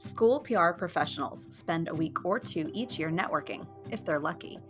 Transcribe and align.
School 0.00 0.38
PR 0.38 0.70
professionals 0.70 1.48
spend 1.50 1.88
a 1.88 1.94
week 1.94 2.24
or 2.24 2.38
two 2.38 2.70
each 2.72 3.00
year 3.00 3.10
networking, 3.10 3.66
if 3.90 4.04
they're 4.04 4.20
lucky. 4.20 4.60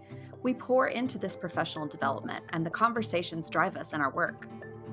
We 0.42 0.54
pour 0.54 0.86
into 0.86 1.18
this 1.18 1.36
professional 1.36 1.86
development, 1.86 2.42
and 2.54 2.64
the 2.64 2.70
conversations 2.70 3.50
drive 3.50 3.76
us 3.76 3.92
in 3.92 4.00
our 4.00 4.10
work. 4.10 4.48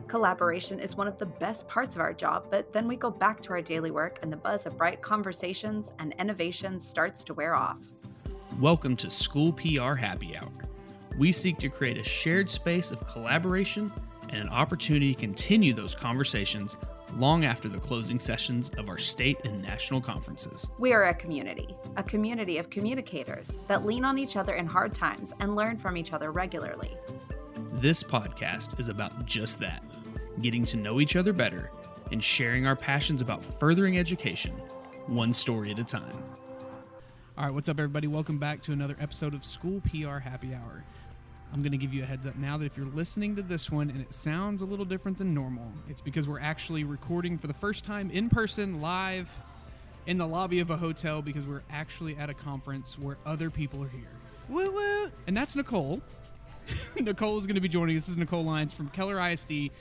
Collaboration 0.07 0.77
is 0.77 0.97
one 0.97 1.07
of 1.07 1.17
the 1.17 1.25
best 1.25 1.69
parts 1.69 1.95
of 1.95 2.01
our 2.01 2.11
job, 2.11 2.47
but 2.49 2.73
then 2.73 2.85
we 2.85 2.97
go 2.97 3.09
back 3.09 3.39
to 3.43 3.51
our 3.51 3.61
daily 3.61 3.91
work, 3.91 4.19
and 4.23 4.33
the 4.33 4.35
buzz 4.35 4.65
of 4.65 4.77
bright 4.77 5.01
conversations 5.01 5.93
and 5.99 6.13
innovation 6.19 6.81
starts 6.81 7.23
to 7.23 7.33
wear 7.33 7.55
off. 7.55 7.79
Welcome 8.59 8.97
to 8.97 9.09
School 9.09 9.53
PR 9.53 9.93
Happy 9.93 10.35
Hour. 10.35 10.51
We 11.17 11.31
seek 11.31 11.59
to 11.59 11.69
create 11.69 11.97
a 11.97 12.03
shared 12.03 12.49
space 12.49 12.91
of 12.91 13.07
collaboration 13.07 13.89
and 14.27 14.41
an 14.41 14.49
opportunity 14.49 15.13
to 15.13 15.19
continue 15.21 15.73
those 15.73 15.95
conversations 15.95 16.75
long 17.15 17.45
after 17.45 17.69
the 17.69 17.79
closing 17.79 18.19
sessions 18.19 18.69
of 18.77 18.89
our 18.89 18.97
state 18.97 19.39
and 19.45 19.61
national 19.61 20.01
conferences. 20.01 20.69
We 20.77 20.93
are 20.93 21.05
a 21.05 21.13
community, 21.13 21.75
a 21.95 22.03
community 22.03 22.57
of 22.57 22.69
communicators 22.69 23.55
that 23.67 23.85
lean 23.85 24.03
on 24.03 24.17
each 24.17 24.35
other 24.35 24.55
in 24.55 24.65
hard 24.65 24.93
times 24.93 25.33
and 25.39 25.55
learn 25.55 25.77
from 25.77 25.95
each 25.95 26.11
other 26.11 26.31
regularly. 26.31 26.97
This 27.73 28.03
podcast 28.03 28.79
is 28.79 28.89
about 28.89 29.25
just 29.25 29.59
that 29.59 29.83
getting 30.41 30.65
to 30.65 30.77
know 30.77 30.99
each 30.99 31.15
other 31.15 31.31
better 31.31 31.71
and 32.11 32.21
sharing 32.21 32.67
our 32.67 32.75
passions 32.75 33.21
about 33.21 33.43
furthering 33.43 33.97
education, 33.97 34.51
one 35.07 35.31
story 35.31 35.71
at 35.71 35.79
a 35.79 35.83
time. 35.83 36.23
All 37.37 37.45
right, 37.45 37.53
what's 37.53 37.69
up, 37.69 37.79
everybody? 37.79 38.07
Welcome 38.07 38.37
back 38.37 38.61
to 38.63 38.73
another 38.73 38.95
episode 38.99 39.33
of 39.33 39.45
School 39.45 39.81
PR 39.81 40.19
Happy 40.19 40.53
Hour. 40.53 40.83
I'm 41.53 41.61
going 41.61 41.71
to 41.71 41.77
give 41.77 41.93
you 41.93 42.03
a 42.03 42.05
heads 42.05 42.25
up 42.25 42.35
now 42.35 42.57
that 42.57 42.65
if 42.65 42.77
you're 42.77 42.87
listening 42.87 43.35
to 43.37 43.41
this 43.41 43.71
one 43.71 43.89
and 43.89 44.01
it 44.01 44.13
sounds 44.13 44.61
a 44.61 44.65
little 44.65 44.85
different 44.85 45.17
than 45.17 45.33
normal, 45.33 45.71
it's 45.89 46.01
because 46.01 46.27
we're 46.27 46.39
actually 46.39 46.83
recording 46.83 47.37
for 47.37 47.47
the 47.47 47.53
first 47.53 47.85
time 47.85 48.11
in 48.11 48.29
person, 48.29 48.81
live, 48.81 49.29
in 50.07 50.17
the 50.17 50.27
lobby 50.27 50.59
of 50.59 50.69
a 50.69 50.77
hotel 50.77 51.21
because 51.21 51.45
we're 51.45 51.63
actually 51.69 52.15
at 52.17 52.29
a 52.29 52.33
conference 52.33 52.99
where 52.99 53.17
other 53.25 53.49
people 53.49 53.83
are 53.83 53.89
here. 53.89 54.01
Woo 54.49 54.71
woo! 54.71 55.11
And 55.27 55.35
that's 55.35 55.55
Nicole. 55.55 56.01
Nicole 56.99 57.37
is 57.37 57.45
going 57.45 57.55
to 57.55 57.61
be 57.61 57.69
joining 57.69 57.95
us. 57.95 58.03
This 58.03 58.09
is 58.09 58.17
Nicole 58.17 58.43
Lyons 58.43 58.73
from 58.73 58.89
Keller 58.89 59.19
ISD. 59.29 59.71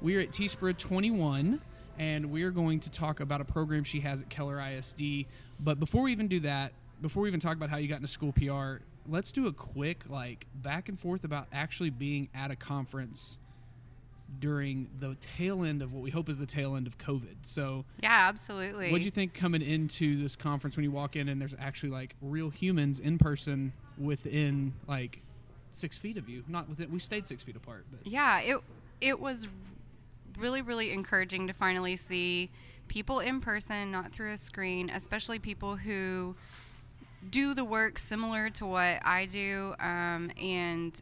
We 0.00 0.16
are 0.16 0.20
at 0.20 0.30
TSPRA 0.30 0.76
21 0.78 1.60
and 1.98 2.30
we're 2.30 2.50
going 2.50 2.80
to 2.80 2.90
talk 2.90 3.20
about 3.20 3.42
a 3.42 3.44
program 3.44 3.84
she 3.84 4.00
has 4.00 4.22
at 4.22 4.30
Keller 4.30 4.60
ISD. 4.60 5.26
But 5.58 5.78
before 5.78 6.02
we 6.02 6.12
even 6.12 6.28
do 6.28 6.40
that, 6.40 6.72
before 7.02 7.22
we 7.22 7.28
even 7.28 7.40
talk 7.40 7.56
about 7.56 7.68
how 7.68 7.76
you 7.76 7.88
got 7.88 7.96
into 7.96 8.08
school 8.08 8.32
PR, 8.32 8.82
let's 9.08 9.32
do 9.32 9.46
a 9.46 9.52
quick 9.52 10.04
like 10.08 10.46
back 10.54 10.88
and 10.88 10.98
forth 10.98 11.24
about 11.24 11.46
actually 11.52 11.90
being 11.90 12.28
at 12.34 12.50
a 12.50 12.56
conference 12.56 13.38
during 14.38 14.88
the 15.00 15.16
tail 15.20 15.64
end 15.64 15.82
of 15.82 15.92
what 15.92 16.02
we 16.02 16.10
hope 16.10 16.28
is 16.28 16.38
the 16.38 16.46
tail 16.46 16.76
end 16.76 16.86
of 16.86 16.96
COVID. 16.98 17.36
So 17.42 17.84
yeah, 18.02 18.28
absolutely. 18.28 18.92
What 18.92 18.98
do 18.98 19.04
you 19.04 19.10
think 19.10 19.34
coming 19.34 19.62
into 19.62 20.20
this 20.22 20.36
conference 20.36 20.76
when 20.76 20.84
you 20.84 20.90
walk 20.90 21.16
in 21.16 21.28
and 21.28 21.40
there's 21.40 21.54
actually 21.58 21.90
like 21.90 22.14
real 22.22 22.50
humans 22.50 23.00
in 23.00 23.18
person 23.18 23.72
within 23.98 24.72
like 24.86 25.20
six 25.72 25.98
feet 25.98 26.16
of 26.16 26.28
you? 26.28 26.44
Not 26.48 26.68
within. 26.68 26.92
We 26.92 27.00
stayed 27.00 27.26
six 27.26 27.42
feet 27.42 27.56
apart, 27.56 27.86
but 27.90 28.06
yeah, 28.06 28.40
it 28.40 28.60
it 29.00 29.18
was 29.18 29.48
really 30.38 30.62
really 30.62 30.92
encouraging 30.92 31.48
to 31.48 31.52
finally 31.52 31.96
see 31.96 32.50
people 32.88 33.20
in 33.20 33.40
person, 33.40 33.90
not 33.90 34.12
through 34.12 34.32
a 34.32 34.38
screen, 34.38 34.90
especially 34.90 35.38
people 35.38 35.76
who 35.76 36.36
do 37.28 37.54
the 37.54 37.64
work 37.64 37.98
similar 37.98 38.50
to 38.50 38.66
what 38.66 39.04
I 39.04 39.26
do. 39.26 39.74
Um, 39.78 40.30
and, 40.40 41.00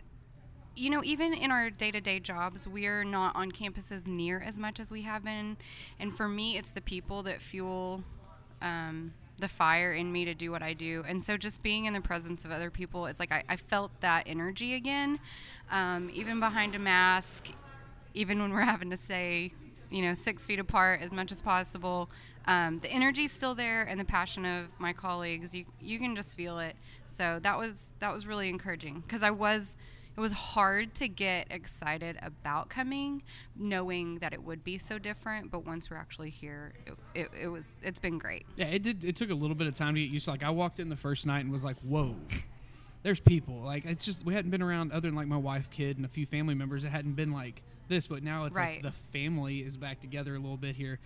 you 0.74 0.90
know, 0.90 1.02
even 1.04 1.32
in 1.34 1.50
our 1.50 1.70
day 1.70 1.90
to 1.90 2.00
day 2.00 2.18
jobs, 2.18 2.66
we're 2.66 3.04
not 3.04 3.36
on 3.36 3.52
campuses 3.52 4.06
near 4.06 4.40
as 4.40 4.58
much 4.58 4.80
as 4.80 4.90
we 4.90 5.02
have 5.02 5.24
been. 5.24 5.56
And 6.00 6.16
for 6.16 6.28
me, 6.28 6.56
it's 6.56 6.70
the 6.70 6.80
people 6.80 7.22
that 7.24 7.40
fuel 7.40 8.02
um, 8.60 9.12
the 9.38 9.48
fire 9.48 9.92
in 9.92 10.10
me 10.10 10.24
to 10.24 10.34
do 10.34 10.50
what 10.50 10.62
I 10.62 10.72
do. 10.72 11.04
And 11.06 11.22
so 11.22 11.36
just 11.36 11.62
being 11.62 11.84
in 11.84 11.92
the 11.92 12.00
presence 12.00 12.44
of 12.44 12.50
other 12.50 12.70
people, 12.70 13.06
it's 13.06 13.20
like 13.20 13.32
I, 13.32 13.44
I 13.48 13.56
felt 13.56 13.92
that 14.00 14.24
energy 14.26 14.74
again, 14.74 15.20
um, 15.70 16.10
even 16.12 16.40
behind 16.40 16.74
a 16.74 16.78
mask, 16.78 17.46
even 18.14 18.40
when 18.40 18.52
we're 18.52 18.62
having 18.62 18.90
to 18.90 18.96
stay 18.96 19.52
you 19.90 20.02
know 20.02 20.14
six 20.14 20.46
feet 20.46 20.58
apart 20.58 21.00
as 21.00 21.12
much 21.12 21.32
as 21.32 21.42
possible. 21.42 22.10
Um, 22.46 22.78
the 22.78 22.90
energy's 22.90 23.30
still 23.32 23.54
there 23.54 23.82
and 23.82 24.00
the 24.00 24.04
passion 24.04 24.44
of 24.46 24.66
my 24.78 24.92
colleagues 24.92 25.54
you 25.54 25.64
you 25.80 25.98
can 25.98 26.16
just 26.16 26.36
feel 26.36 26.58
it. 26.58 26.76
So 27.08 27.40
that 27.42 27.58
was 27.58 27.90
that 28.00 28.12
was 28.12 28.26
really 28.26 28.48
encouraging 28.48 29.00
because 29.00 29.22
i 29.24 29.30
was 29.30 29.76
it 30.16 30.20
was 30.20 30.32
hard 30.32 30.94
to 30.96 31.06
get 31.06 31.46
excited 31.50 32.18
about 32.22 32.68
coming 32.68 33.22
knowing 33.56 34.18
that 34.18 34.32
it 34.32 34.42
would 34.42 34.64
be 34.64 34.76
so 34.78 34.98
different 34.98 35.48
but 35.50 35.64
once 35.64 35.90
we're 35.90 35.96
actually 35.96 36.30
here 36.30 36.72
it, 36.86 36.94
it, 37.14 37.30
it 37.42 37.48
was 37.48 37.80
it's 37.84 38.00
been 38.00 38.18
great. 38.18 38.44
Yeah 38.56 38.66
it 38.66 38.82
did 38.82 39.04
it 39.04 39.16
took 39.16 39.30
a 39.30 39.34
little 39.34 39.54
bit 39.54 39.68
of 39.68 39.74
time 39.74 39.94
to 39.94 40.00
get 40.00 40.10
used 40.10 40.24
to 40.24 40.32
like 40.32 40.42
i 40.42 40.50
walked 40.50 40.80
in 40.80 40.88
the 40.88 40.96
first 40.96 41.26
night 41.26 41.40
and 41.40 41.52
was 41.52 41.64
like 41.64 41.76
whoa 41.80 42.14
there's 43.02 43.20
people 43.20 43.62
like 43.62 43.84
it's 43.84 44.04
just 44.04 44.24
we 44.24 44.34
hadn't 44.34 44.50
been 44.50 44.62
around 44.62 44.92
other 44.92 45.08
than 45.08 45.14
like 45.14 45.28
my 45.28 45.36
wife 45.36 45.70
kid 45.70 45.96
and 45.96 46.04
a 46.04 46.08
few 46.08 46.26
family 46.26 46.54
members 46.54 46.84
it 46.84 46.88
hadn't 46.88 47.14
been 47.14 47.32
like 47.32 47.62
this, 47.88 48.06
but 48.06 48.22
now 48.22 48.44
it's 48.44 48.56
right. 48.56 48.82
like 48.82 48.94
the 48.94 48.98
family 49.12 49.58
is 49.58 49.76
back 49.76 50.00
together 50.00 50.34
a 50.34 50.38
little 50.38 50.56
bit 50.56 50.76
here. 50.76 50.98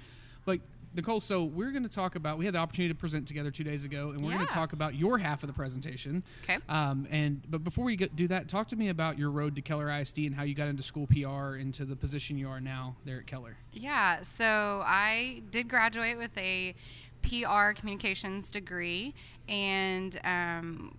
But 0.45 0.61
Nicole, 0.95 1.21
so 1.21 1.45
we're 1.45 1.71
going 1.71 1.85
to 1.85 1.89
talk 1.89 2.17
about. 2.17 2.37
We 2.37 2.45
had 2.45 2.55
the 2.55 2.59
opportunity 2.59 2.93
to 2.93 2.99
present 2.99 3.27
together 3.27 3.51
two 3.51 3.65
days 3.65 3.85
ago, 3.85 4.11
and 4.11 4.21
we're 4.21 4.33
yeah. 4.33 4.37
going 4.39 4.49
to 4.49 4.53
talk 4.53 4.75
about 4.75 4.95
your 4.95 5.17
half 5.17 5.43
of 5.43 5.47
the 5.47 5.53
presentation. 5.55 6.23
Okay. 6.43 6.59
Um, 6.69 7.07
and 7.11 7.41
but 7.49 7.65
before 7.65 7.85
we 7.85 7.97
get, 7.97 8.15
do 8.15 8.29
that, 8.29 8.49
talk 8.49 8.69
to 8.69 8.77
me 8.77 8.91
about 8.91 9.19
your 9.19 9.31
road 9.31 9.55
to 9.57 9.63
Keller 9.63 9.91
ISD 9.91 10.19
and 10.19 10.35
how 10.35 10.43
you 10.43 10.55
got 10.55 10.69
into 10.69 10.83
school 10.83 11.07
PR 11.07 11.57
into 11.57 11.87
the 11.87 11.97
position 11.97 12.37
you 12.37 12.49
are 12.49 12.61
now 12.61 12.97
there 13.07 13.17
at 13.17 13.27
Keller. 13.27 13.57
Yeah. 13.73 14.21
So 14.21 14.83
I 14.85 15.43
did 15.51 15.69
graduate 15.69 16.19
with 16.19 16.37
a 16.37 16.75
PR 17.23 17.73
communications 17.75 18.51
degree, 18.51 19.15
and 19.49 20.21
um, 20.25 20.95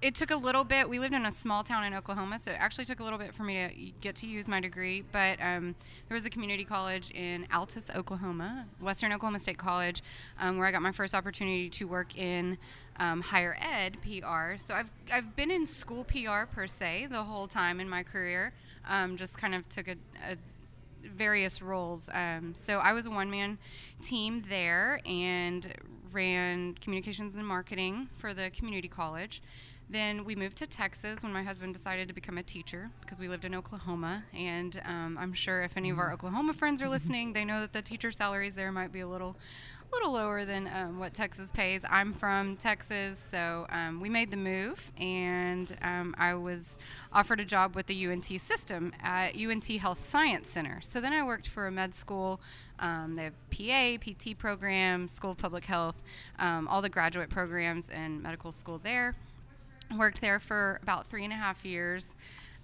it 0.00 0.14
took 0.14 0.30
a 0.30 0.36
little 0.36 0.64
bit. 0.64 0.88
We 0.88 0.98
lived 0.98 1.14
in 1.14 1.26
a 1.26 1.30
small 1.30 1.64
town 1.64 1.84
in 1.84 1.94
Oklahoma, 1.94 2.38
so 2.38 2.52
it 2.52 2.56
actually 2.58 2.84
took 2.84 3.00
a 3.00 3.04
little 3.04 3.18
bit 3.18 3.34
for 3.34 3.42
me 3.42 3.68
to 3.68 4.00
get 4.00 4.16
to 4.16 4.26
use 4.26 4.48
my 4.48 4.60
degree. 4.60 5.04
But 5.12 5.38
um, 5.40 5.74
there 6.08 6.14
was 6.14 6.24
a 6.26 6.30
community 6.30 6.64
college 6.64 7.10
in 7.10 7.46
Altus, 7.52 7.94
Oklahoma, 7.94 8.66
Western 8.80 9.12
Oklahoma 9.12 9.38
State 9.38 9.58
College, 9.58 10.02
um, 10.38 10.58
where 10.58 10.66
I 10.66 10.72
got 10.72 10.82
my 10.82 10.92
first 10.92 11.14
opportunity 11.14 11.68
to 11.70 11.86
work 11.86 12.16
in 12.16 12.58
um, 12.98 13.20
higher 13.20 13.56
ed 13.60 13.96
PR. 14.02 14.56
So 14.58 14.74
I've 14.74 14.90
I've 15.12 15.36
been 15.36 15.50
in 15.50 15.66
school 15.66 16.04
PR 16.04 16.46
per 16.52 16.66
se 16.66 17.08
the 17.10 17.22
whole 17.22 17.46
time 17.46 17.80
in 17.80 17.88
my 17.88 18.02
career. 18.02 18.52
Um, 18.88 19.16
just 19.16 19.38
kind 19.38 19.54
of 19.54 19.68
took 19.68 19.88
a, 19.88 19.96
a 20.30 20.36
various 21.04 21.62
roles. 21.62 22.08
Um, 22.12 22.54
so 22.54 22.78
I 22.78 22.92
was 22.92 23.06
a 23.06 23.10
one 23.10 23.30
man 23.30 23.58
team 24.02 24.44
there 24.48 25.00
and 25.06 25.66
ran 26.12 26.74
communications 26.74 27.36
and 27.36 27.46
marketing 27.46 28.08
for 28.16 28.34
the 28.34 28.50
community 28.50 28.88
college. 28.88 29.42
Then 29.90 30.24
we 30.24 30.34
moved 30.34 30.56
to 30.58 30.66
Texas 30.66 31.22
when 31.22 31.32
my 31.32 31.42
husband 31.42 31.72
decided 31.72 32.08
to 32.08 32.14
become 32.14 32.36
a 32.36 32.42
teacher 32.42 32.90
because 33.00 33.20
we 33.20 33.28
lived 33.28 33.44
in 33.44 33.54
Oklahoma. 33.54 34.24
And 34.34 34.80
um, 34.84 35.16
I'm 35.18 35.32
sure 35.32 35.62
if 35.62 35.76
any 35.76 35.90
of 35.90 35.98
our 35.98 36.06
mm-hmm. 36.06 36.14
Oklahoma 36.14 36.52
friends 36.52 36.82
are 36.82 36.84
mm-hmm. 36.84 36.92
listening, 36.92 37.32
they 37.32 37.44
know 37.44 37.60
that 37.60 37.72
the 37.72 37.80
teacher 37.80 38.10
salaries 38.10 38.54
there 38.54 38.70
might 38.70 38.92
be 38.92 39.00
a 39.00 39.08
little 39.08 39.36
little 39.90 40.12
lower 40.12 40.44
than 40.44 40.70
um, 40.74 40.98
what 40.98 41.14
Texas 41.14 41.50
pays. 41.50 41.82
I'm 41.88 42.12
from 42.12 42.56
Texas, 42.56 43.18
so 43.18 43.66
um, 43.70 44.00
we 44.00 44.10
made 44.10 44.30
the 44.30 44.36
move, 44.36 44.92
and 44.98 45.74
um, 45.80 46.14
I 46.18 46.34
was 46.34 46.78
offered 47.10 47.40
a 47.40 47.44
job 47.46 47.74
with 47.74 47.86
the 47.86 48.06
UNT 48.06 48.26
system 48.38 48.92
at 49.02 49.34
UNT 49.34 49.64
Health 49.64 50.06
Science 50.06 50.50
Center. 50.50 50.80
So 50.82 51.00
then 51.00 51.14
I 51.14 51.24
worked 51.24 51.48
for 51.48 51.66
a 51.66 51.70
med 51.70 51.94
school. 51.94 52.38
Um, 52.78 53.16
they 53.16 53.24
have 53.24 53.34
PA, 53.50 53.96
PT 54.04 54.36
program, 54.36 55.08
School 55.08 55.30
of 55.30 55.38
Public 55.38 55.64
Health, 55.64 56.02
um, 56.38 56.68
all 56.68 56.82
the 56.82 56.90
graduate 56.90 57.30
programs 57.30 57.88
and 57.88 58.22
medical 58.22 58.52
school 58.52 58.78
there 58.78 59.14
worked 59.96 60.20
there 60.20 60.40
for 60.40 60.78
about 60.82 61.06
three 61.06 61.24
and 61.24 61.32
a 61.32 61.36
half 61.36 61.64
years 61.64 62.14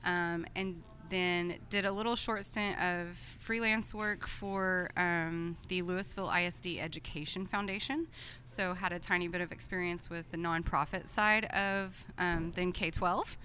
um, 0.04 0.46
and 0.54 0.82
then 1.10 1.58
did 1.70 1.84
a 1.84 1.92
little 1.92 2.16
short 2.16 2.44
stint 2.44 2.80
of 2.80 3.16
freelance 3.38 3.94
work 3.94 4.26
for 4.26 4.90
um, 4.96 5.56
the 5.68 5.82
Lewisville 5.82 6.30
ISD 6.46 6.78
Education 6.78 7.46
Foundation. 7.46 8.06
So 8.46 8.74
had 8.74 8.92
a 8.92 8.98
tiny 8.98 9.28
bit 9.28 9.40
of 9.40 9.52
experience 9.52 10.08
with 10.08 10.30
the 10.30 10.38
nonprofit 10.38 11.08
side 11.08 11.44
of 11.46 12.04
um, 12.18 12.52
then 12.56 12.72
K 12.72 12.90
12. 12.90 13.36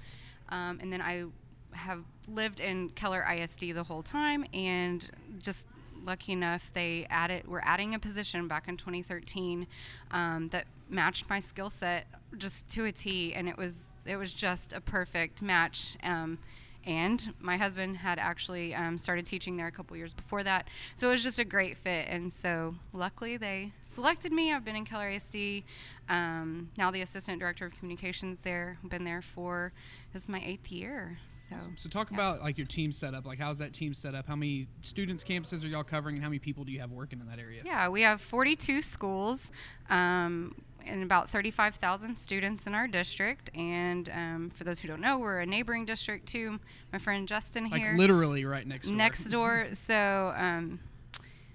Um, 0.49 0.79
and 0.81 0.91
then 0.91 1.01
I 1.01 1.25
have 1.71 2.03
lived 2.27 2.59
in 2.59 2.89
Keller 2.89 3.25
ISD 3.29 3.75
the 3.75 3.83
whole 3.83 4.03
time 4.03 4.45
and 4.53 5.07
just 5.39 5.67
lucky 6.03 6.31
enough 6.31 6.71
they 6.73 7.05
added 7.09 7.45
we're 7.47 7.61
adding 7.61 7.93
a 7.93 7.99
position 7.99 8.47
back 8.47 8.67
in 8.67 8.77
2013 8.77 9.67
um, 10.11 10.47
that 10.49 10.65
matched 10.89 11.29
my 11.29 11.39
skill 11.39 11.69
set 11.69 12.07
just 12.37 12.67
to 12.69 12.85
a 12.85 12.91
T, 12.91 13.33
and 13.33 13.47
it 13.47 13.57
was 13.57 13.85
it 14.05 14.17
was 14.17 14.33
just 14.33 14.73
a 14.73 14.81
perfect 14.81 15.41
match. 15.41 15.97
Um, 16.03 16.39
and 16.85 17.33
my 17.39 17.57
husband 17.57 17.97
had 17.97 18.19
actually 18.19 18.73
um, 18.73 18.97
started 18.97 19.25
teaching 19.25 19.57
there 19.57 19.67
a 19.67 19.71
couple 19.71 19.95
years 19.97 20.13
before 20.13 20.43
that, 20.43 20.67
so 20.95 21.09
it 21.09 21.11
was 21.11 21.23
just 21.23 21.37
a 21.39 21.45
great 21.45 21.77
fit. 21.77 22.07
And 22.07 22.31
so 22.31 22.75
luckily 22.93 23.37
they 23.37 23.73
selected 23.93 24.31
me. 24.31 24.53
I've 24.53 24.63
been 24.63 24.77
in 24.77 24.85
Keller 24.85 25.09
ISD, 25.09 25.63
um, 26.07 26.69
now 26.77 26.89
the 26.89 27.01
assistant 27.01 27.39
director 27.39 27.65
of 27.65 27.73
communications 27.73 28.39
there. 28.39 28.77
I've 28.83 28.89
been 28.89 29.03
there 29.03 29.21
for 29.21 29.73
this 30.13 30.23
is 30.23 30.29
my 30.29 30.41
eighth 30.43 30.71
year. 30.71 31.19
So, 31.29 31.55
So 31.75 31.89
talk 31.89 32.09
yeah. 32.09 32.15
about 32.17 32.41
like 32.41 32.57
your 32.57 32.65
team 32.65 32.91
setup. 32.91 33.25
Like 33.25 33.39
how's 33.39 33.59
that 33.59 33.73
team 33.73 33.93
set 33.93 34.15
up? 34.15 34.25
How 34.27 34.35
many 34.35 34.67
students, 34.81 35.23
campuses 35.23 35.63
are 35.63 35.67
y'all 35.67 35.83
covering, 35.83 36.15
and 36.15 36.23
how 36.23 36.29
many 36.29 36.39
people 36.39 36.63
do 36.63 36.71
you 36.71 36.79
have 36.79 36.91
working 36.91 37.19
in 37.19 37.27
that 37.27 37.39
area? 37.39 37.61
Yeah, 37.65 37.89
we 37.89 38.01
have 38.01 38.21
42 38.21 38.81
schools 38.81 39.51
um, 39.89 40.55
and 40.89 41.03
about 41.03 41.29
35,000 41.29 42.17
students 42.17 42.67
in 42.67 42.73
our 42.75 42.87
district. 42.87 43.49
And 43.55 44.09
um, 44.09 44.49
for 44.49 44.63
those 44.63 44.79
who 44.79 44.87
don't 44.87 45.01
know, 45.01 45.19
we're 45.19 45.39
a 45.39 45.45
neighboring 45.45 45.85
district 45.85 46.27
to 46.29 46.59
my 46.91 46.99
friend 46.99 47.27
Justin 47.27 47.69
Like 47.69 47.81
here. 47.81 47.95
literally 47.97 48.45
right 48.45 48.65
next 48.65 48.87
door. 48.87 48.95
next 48.95 49.25
door. 49.25 49.67
So 49.73 50.33
um, 50.35 50.79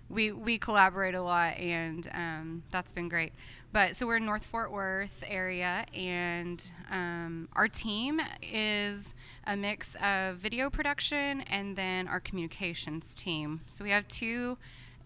we 0.09 0.33
we 0.33 0.59
collaborate 0.59 1.15
a 1.15 1.23
lot, 1.23 1.57
and 1.59 2.09
um, 2.13 2.63
that's 2.71 2.93
been 2.93 3.09
great. 3.09 3.33
But 3.73 3.97
so 3.97 4.07
we're 4.07 4.19
in 4.19 4.25
North 4.25 4.47
Fort 4.47 4.71
Worth 4.71 5.25
area, 5.27 5.85
and 5.95 6.63
um, 6.91 7.49
our 7.55 7.69
team 7.69 8.21
is 8.43 9.15
a 9.47 9.57
mix 9.57 9.97
of 9.97 10.37
video 10.37 10.71
production 10.71 11.43
and 11.43 11.77
then 11.77 12.07
our 12.09 12.21
communications 12.21 13.15
team. 13.15 13.61
So 13.67 13.85
we 13.85 13.91
have 13.91 14.07
two. 14.09 14.57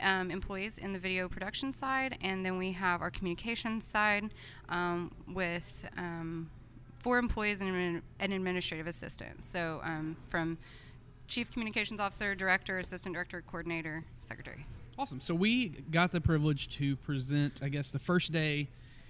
Um, 0.01 0.31
employees 0.31 0.79
in 0.79 0.93
the 0.93 0.99
video 0.99 1.29
production 1.29 1.75
side, 1.75 2.19
and 2.21 2.47
then 2.47 2.57
we 2.57 2.71
have 2.71 3.03
our 3.03 3.11
communications 3.11 3.85
side 3.85 4.33
um, 4.69 5.11
with 5.35 5.75
um, 5.97 6.49
four 7.01 7.19
employees 7.19 7.61
and 7.61 8.01
an 8.21 8.33
administrative 8.33 8.87
assistant. 8.87 9.43
So 9.43 9.81
um, 9.83 10.17
from 10.29 10.57
chief 11.27 11.51
communications 11.51 11.99
officer, 11.99 12.37
director, 12.37 12.79
assistant 12.79 13.15
director, 13.15 13.43
coordinator, 13.43 14.05
secretary. 14.21 14.65
Awesome. 14.99 15.21
So 15.21 15.35
we 15.35 15.69
got 15.91 16.13
the 16.13 16.21
privilege 16.21 16.69
to 16.79 16.97
present, 16.97 17.61
I 17.63 17.69
guess, 17.69 17.91
the 17.91 17.99
first 17.99 18.33
day 18.33 18.69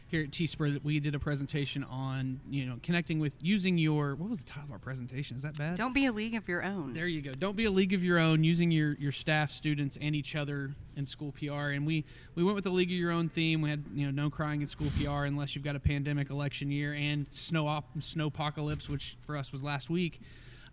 here 0.09 0.23
at 0.23 0.31
TSPRA 0.31 0.73
that 0.73 0.85
we 0.85 1.01
did 1.01 1.15
a 1.15 1.19
presentation 1.19 1.85
on, 1.85 2.41
you 2.51 2.65
know, 2.65 2.81
connecting 2.83 3.19
with 3.19 3.35
using 3.43 3.77
your 3.77 4.15
what 4.15 4.31
was 4.31 4.43
the 4.43 4.51
title 4.51 4.65
of 4.65 4.73
our 4.73 4.79
presentation? 4.79 5.37
Is 5.37 5.43
that 5.43 5.57
bad? 5.59 5.77
Don't 5.77 5.93
be 5.93 6.07
a 6.07 6.13
league 6.13 6.35
of 6.35 6.49
your 6.49 6.63
own. 6.63 6.95
There 6.95 7.07
you 7.07 7.21
go. 7.21 7.33
Don't 7.33 7.57
be 7.57 7.67
a 7.67 7.71
league 7.71 7.93
of 7.93 8.03
your 8.03 8.19
own. 8.19 8.43
Using 8.43 8.71
your 8.71 8.95
your 8.95 9.13
staff, 9.13 9.51
students, 9.51 9.99
and 10.01 10.17
each 10.17 10.35
other 10.35 10.75
in 10.97 11.05
school 11.05 11.33
PR. 11.33 11.71
And 11.71 11.87
we 11.87 12.07
we 12.35 12.43
went 12.43 12.55
with 12.55 12.65
the 12.65 12.71
league 12.71 12.89
of 12.89 12.97
your 12.97 13.11
own 13.11 13.29
theme. 13.29 13.61
We 13.61 13.69
had 13.69 13.85
you 13.95 14.07
know 14.07 14.23
no 14.23 14.31
crying 14.31 14.63
in 14.63 14.67
school 14.67 14.91
PR 14.99 15.25
unless 15.25 15.55
you've 15.55 15.65
got 15.65 15.77
a 15.77 15.81
pandemic 15.81 16.31
election 16.31 16.71
year 16.71 16.95
and 16.95 17.27
snow 17.31 17.67
op 17.67 17.85
snow 18.01 18.29
apocalypse, 18.29 18.89
which 18.89 19.19
for 19.21 19.37
us 19.37 19.53
was 19.53 19.63
last 19.63 19.91
week. 19.91 20.23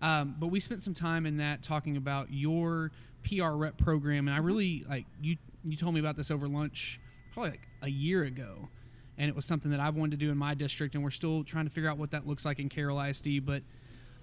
Um, 0.01 0.35
but 0.39 0.47
we 0.47 0.61
spent 0.61 0.81
some 0.81 0.93
time 0.93 1.25
in 1.25 1.37
that 1.37 1.61
talking 1.61 1.97
about 1.97 2.31
your 2.31 2.91
PR 3.27 3.51
rep 3.51 3.77
program, 3.77 4.27
and 4.29 4.35
I 4.35 4.39
really 4.39 4.85
like 4.87 5.05
you. 5.21 5.35
You 5.65 5.75
told 5.75 5.93
me 5.93 5.99
about 5.99 6.15
this 6.15 6.31
over 6.31 6.47
lunch, 6.47 7.01
probably 7.33 7.51
like 7.51 7.67
a 7.81 7.89
year 7.89 8.23
ago, 8.23 8.69
and 9.17 9.29
it 9.29 9.35
was 9.35 9.45
something 9.45 9.71
that 9.71 9.79
I've 9.79 9.95
wanted 9.95 10.19
to 10.19 10.25
do 10.25 10.31
in 10.31 10.37
my 10.37 10.53
district, 10.53 10.95
and 10.95 11.03
we're 11.03 11.11
still 11.11 11.43
trying 11.43 11.65
to 11.65 11.71
figure 11.71 11.89
out 11.89 11.97
what 11.97 12.11
that 12.11 12.27
looks 12.27 12.45
like 12.45 12.59
in 12.59 12.69
Carroll 12.69 12.99
ISD. 13.01 13.45
But 13.45 13.63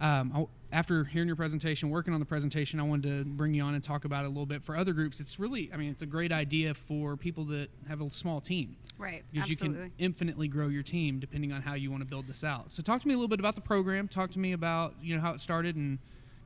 um, 0.01 0.33
I, 0.35 0.77
after 0.77 1.05
hearing 1.05 1.29
your 1.29 1.37
presentation, 1.37 1.91
working 1.91 2.13
on 2.13 2.21
the 2.21 2.27
presentation, 2.27 2.81
I 2.81 2.83
wanted 2.83 3.25
to 3.25 3.31
bring 3.31 3.55
you 3.55 3.63
on 3.63 3.75
and 3.75 3.83
talk 3.83 4.05
about 4.05 4.25
it 4.25 4.27
a 4.27 4.31
little 4.31 4.47
bit 4.47 4.65
for 4.65 4.77
other 4.77 4.93
groups. 4.93 5.21
It's 5.21 5.39
really, 5.39 5.71
I 5.73 5.77
mean, 5.77 5.91
it's 5.91 6.03
a 6.03 6.07
great 6.07 6.33
idea 6.33 6.75
for 6.75 7.17
people 7.17 7.45
that 7.47 7.69
have 7.89 8.01
a 8.01 8.11
small 8.11 8.41
team 8.41 8.77
right. 8.99 9.23
because 9.31 9.51
Absolutely. 9.51 9.79
you 9.79 9.85
can 9.85 9.93
infinitely 9.99 10.49
grow 10.49 10.69
your 10.69 10.83
team 10.83 11.21
depending 11.21 11.53
on 11.53 11.63
how 11.63 11.75
you 11.75 11.91
want 11.91 12.03
to 12.03 12.09
build 12.09 12.27
this 12.27 12.43
out. 12.43 12.73
So, 12.73 12.83
talk 12.83 13.01
to 13.03 13.09
me 13.09 13.15
a 13.15 13.17
little 13.17 13.29
bit 13.29 13.39
about 13.39 13.55
the 13.55 13.61
program. 13.61 14.09
Talk 14.09 14.31
to 14.33 14.39
me 14.39 14.53
about 14.53 14.95
you 15.01 15.15
know 15.15 15.23
how 15.23 15.33
it 15.33 15.41
started 15.41 15.77
and 15.77 15.99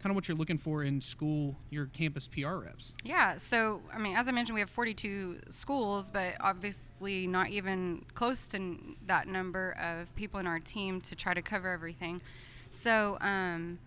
kind 0.03 0.11
of 0.11 0.15
what 0.15 0.29
you're 0.29 0.37
looking 0.37 0.59
for 0.59 0.85
in 0.85 1.01
school, 1.01 1.57
your 1.71 1.87
campus 1.87 2.29
PR 2.29 2.57
reps. 2.59 2.93
Yeah, 3.05 3.37
so 3.37 3.81
I 3.93 3.99
mean, 3.99 4.17
as 4.17 4.29
I 4.29 4.31
mentioned, 4.31 4.55
we 4.55 4.61
have 4.61 4.71
42 4.71 5.41
schools, 5.49 6.11
but 6.11 6.37
obviously 6.41 7.27
not 7.27 7.49
even 7.51 8.05
close 8.15 8.49
to 8.49 8.57
n- 8.59 8.97
that 9.07 9.27
number 9.27 9.77
of 9.81 10.15
people 10.15 10.39
in 10.41 10.47
our 10.47 10.61
team 10.61 11.01
to 11.03 11.15
try 11.17 11.35
to 11.35 11.43
cover 11.43 11.71
everything. 11.71 12.21
So, 12.71 13.17
um, 13.21 13.79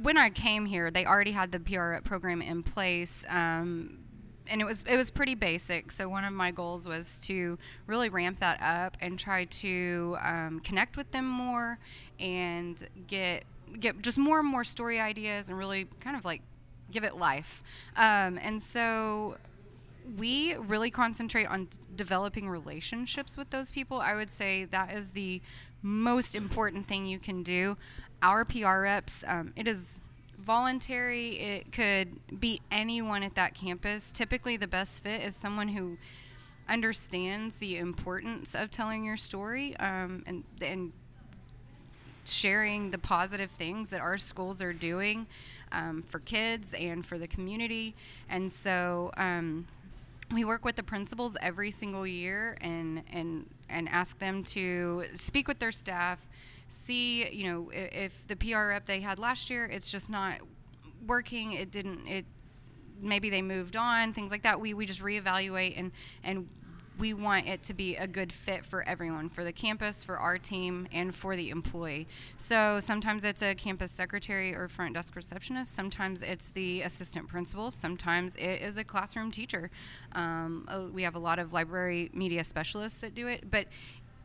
when 0.00 0.16
I 0.16 0.30
came 0.30 0.66
here, 0.66 0.90
they 0.90 1.04
already 1.04 1.32
had 1.32 1.52
the 1.52 1.60
PR 1.60 1.90
rep 1.90 2.04
program 2.04 2.40
in 2.40 2.62
place. 2.62 3.24
Um, 3.28 3.98
and 4.48 4.60
it 4.60 4.64
was 4.64 4.82
it 4.88 4.96
was 4.96 5.10
pretty 5.10 5.34
basic. 5.34 5.92
So 5.92 6.08
one 6.08 6.24
of 6.24 6.32
my 6.32 6.50
goals 6.50 6.88
was 6.88 7.18
to 7.24 7.58
really 7.86 8.08
ramp 8.08 8.40
that 8.40 8.58
up 8.60 8.96
and 9.00 9.18
try 9.18 9.44
to 9.44 10.16
um, 10.20 10.60
connect 10.60 10.96
with 10.96 11.10
them 11.12 11.26
more 11.28 11.78
and 12.18 12.82
get 13.06 13.44
get 13.78 14.00
just 14.02 14.18
more 14.18 14.38
and 14.38 14.48
more 14.48 14.64
story 14.64 15.00
ideas 15.00 15.48
and 15.48 15.58
really 15.58 15.86
kind 16.00 16.16
of 16.16 16.24
like 16.24 16.42
give 16.90 17.04
it 17.04 17.16
life. 17.16 17.62
Um, 17.96 18.38
and 18.42 18.62
so 18.62 19.36
we 20.18 20.54
really 20.54 20.90
concentrate 20.90 21.46
on 21.46 21.68
developing 21.96 22.48
relationships 22.48 23.36
with 23.36 23.50
those 23.50 23.72
people. 23.72 24.00
I 24.00 24.14
would 24.14 24.30
say 24.30 24.64
that 24.66 24.92
is 24.92 25.10
the 25.10 25.40
most 25.82 26.34
important 26.34 26.86
thing 26.86 27.06
you 27.06 27.18
can 27.18 27.42
do. 27.42 27.76
Our 28.22 28.44
PR 28.44 28.80
reps, 28.80 29.24
um, 29.26 29.52
it 29.56 29.66
is 29.66 30.00
voluntary. 30.38 31.38
It 31.38 31.72
could 31.72 32.40
be 32.40 32.60
anyone 32.70 33.22
at 33.22 33.34
that 33.34 33.54
campus. 33.54 34.10
Typically, 34.12 34.56
the 34.56 34.66
best 34.66 35.02
fit 35.02 35.22
is 35.22 35.34
someone 35.34 35.68
who 35.68 35.98
understands 36.68 37.56
the 37.56 37.76
importance 37.78 38.54
of 38.54 38.70
telling 38.70 39.04
your 39.04 39.16
story 39.16 39.76
um, 39.78 40.22
and 40.26 40.44
and 40.60 40.92
sharing 42.24 42.90
the 42.90 42.98
positive 42.98 43.50
things 43.50 43.88
that 43.90 44.00
our 44.00 44.18
schools 44.18 44.62
are 44.62 44.72
doing 44.72 45.26
um, 45.72 46.02
for 46.02 46.20
kids 46.20 46.74
and 46.74 47.04
for 47.04 47.18
the 47.18 47.26
community. 47.26 47.94
And 48.28 48.52
so 48.52 49.10
um, 49.16 49.66
we 50.32 50.44
work 50.44 50.64
with 50.64 50.76
the 50.76 50.82
principals 50.82 51.36
every 51.40 51.70
single 51.70 52.06
year 52.06 52.56
and 52.60 53.02
and 53.12 53.46
and 53.68 53.88
ask 53.88 54.18
them 54.18 54.42
to 54.44 55.04
speak 55.14 55.48
with 55.48 55.58
their 55.58 55.72
staff, 55.72 56.26
see 56.68 57.28
you 57.30 57.50
know 57.50 57.70
if, 57.70 57.92
if 57.92 58.28
the 58.28 58.36
PR 58.36 58.68
rep 58.68 58.86
they 58.86 59.00
had 59.00 59.18
last 59.18 59.50
year 59.50 59.64
it's 59.66 59.90
just 59.90 60.10
not 60.10 60.38
working. 61.06 61.52
It 61.52 61.70
didn't 61.70 62.06
it 62.06 62.24
maybe 63.00 63.30
they 63.30 63.42
moved 63.42 63.76
on 63.76 64.12
things 64.12 64.30
like 64.30 64.42
that. 64.42 64.60
We 64.60 64.74
we 64.74 64.86
just 64.86 65.02
reevaluate 65.02 65.74
and 65.76 65.92
and 66.22 66.48
we 66.98 67.14
want 67.14 67.48
it 67.48 67.62
to 67.64 67.74
be 67.74 67.96
a 67.96 68.06
good 68.06 68.32
fit 68.32 68.64
for 68.64 68.86
everyone, 68.86 69.28
for 69.28 69.44
the 69.44 69.52
campus, 69.52 70.04
for 70.04 70.18
our 70.18 70.38
team, 70.38 70.86
and 70.92 71.14
for 71.14 71.36
the 71.36 71.50
employee. 71.50 72.06
So 72.36 72.80
sometimes 72.80 73.24
it's 73.24 73.42
a 73.42 73.54
campus 73.54 73.92
secretary 73.92 74.54
or 74.54 74.68
front 74.68 74.94
desk 74.94 75.16
receptionist. 75.16 75.74
Sometimes 75.74 76.22
it's 76.22 76.48
the 76.48 76.82
assistant 76.82 77.28
principal. 77.28 77.70
Sometimes 77.70 78.36
it 78.36 78.60
is 78.62 78.76
a 78.76 78.84
classroom 78.84 79.30
teacher. 79.30 79.70
Um, 80.12 80.66
we 80.92 81.02
have 81.02 81.14
a 81.14 81.20
lot 81.20 81.38
of 81.38 81.52
library 81.52 82.10
media 82.12 82.44
specialists 82.44 82.98
that 82.98 83.14
do 83.14 83.26
it, 83.26 83.50
but 83.50 83.66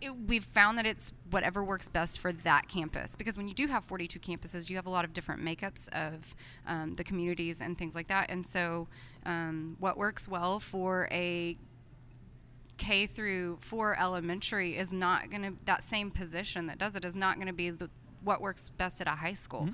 it, 0.02 0.12
we've 0.28 0.44
found 0.44 0.78
that 0.78 0.86
it's 0.86 1.12
whatever 1.32 1.64
works 1.64 1.90
best 1.90 2.20
for 2.20 2.32
that 2.32 2.68
campus 2.68 3.16
because 3.16 3.36
when 3.36 3.48
you 3.48 3.54
do 3.54 3.66
have 3.68 3.84
42 3.84 4.20
campuses 4.20 4.70
you 4.70 4.76
have 4.76 4.86
a 4.86 4.92
lot 4.92 5.04
of 5.04 5.12
different 5.12 5.44
makeups 5.44 5.90
of 5.90 6.36
um, 6.68 6.96
the 6.96 7.04
communities 7.04 7.62
and 7.62 7.78
things 7.78 7.96
like 7.96 8.06
that 8.08 8.30
and 8.30 8.46
so 8.46 8.88
um, 9.26 9.76
what 9.80 9.98
works 9.98 10.28
well 10.28 10.60
for 10.60 11.08
a 11.12 11.58
K 12.78 13.06
through 13.08 13.58
four 13.62 13.98
elementary 14.00 14.78
is 14.78 14.92
not 14.94 15.30
going 15.30 15.42
to 15.44 15.54
that 15.66 15.84
same 15.84 16.12
position 16.12 16.68
that 16.68 16.78
does 16.78 16.96
it 16.96 17.04
is 17.06 17.16
not 17.16 17.36
going 17.36 17.48
to 17.48 17.54
be 17.54 17.70
the 17.70 17.90
what 18.24 18.42
works 18.42 18.70
best 18.78 19.00
at 19.02 19.08
a 19.08 19.12
high 19.12 19.34
school. 19.34 19.70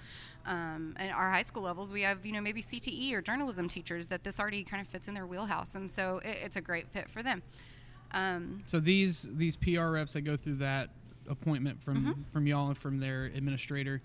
Um, 0.46 0.96
and 0.98 1.12
our 1.12 1.32
high 1.32 1.44
school 1.44 1.64
levels, 1.64 1.92
we 1.92 2.02
have 2.02 2.26
you 2.26 2.32
know 2.34 2.42
maybe 2.42 2.62
CTE 2.62 3.14
or 3.14 3.22
journalism 3.22 3.68
teachers 3.70 4.08
that 4.10 4.24
this 4.24 4.40
already 4.40 4.64
kind 4.64 4.82
of 4.82 4.88
fits 4.88 5.08
in 5.08 5.14
their 5.14 5.26
wheelhouse, 5.26 5.76
and 5.76 5.90
so 5.90 6.20
it, 6.24 6.38
it's 6.44 6.56
a 6.58 6.62
great 6.62 6.88
fit 6.90 7.10
for 7.10 7.24
them. 7.24 7.42
Um, 8.12 8.64
So 8.68 8.80
these 8.80 9.30
these 9.34 9.56
PR 9.56 9.90
reps 9.90 10.14
that 10.14 10.22
go 10.22 10.36
through 10.38 10.56
that 10.56 10.90
appointment 11.30 11.82
from 11.82 11.98
Mm-hmm. 12.06 12.24
from 12.24 12.46
y'all 12.48 12.68
and 12.68 12.78
from 12.78 13.00
their 13.00 13.26
administrator, 13.26 14.02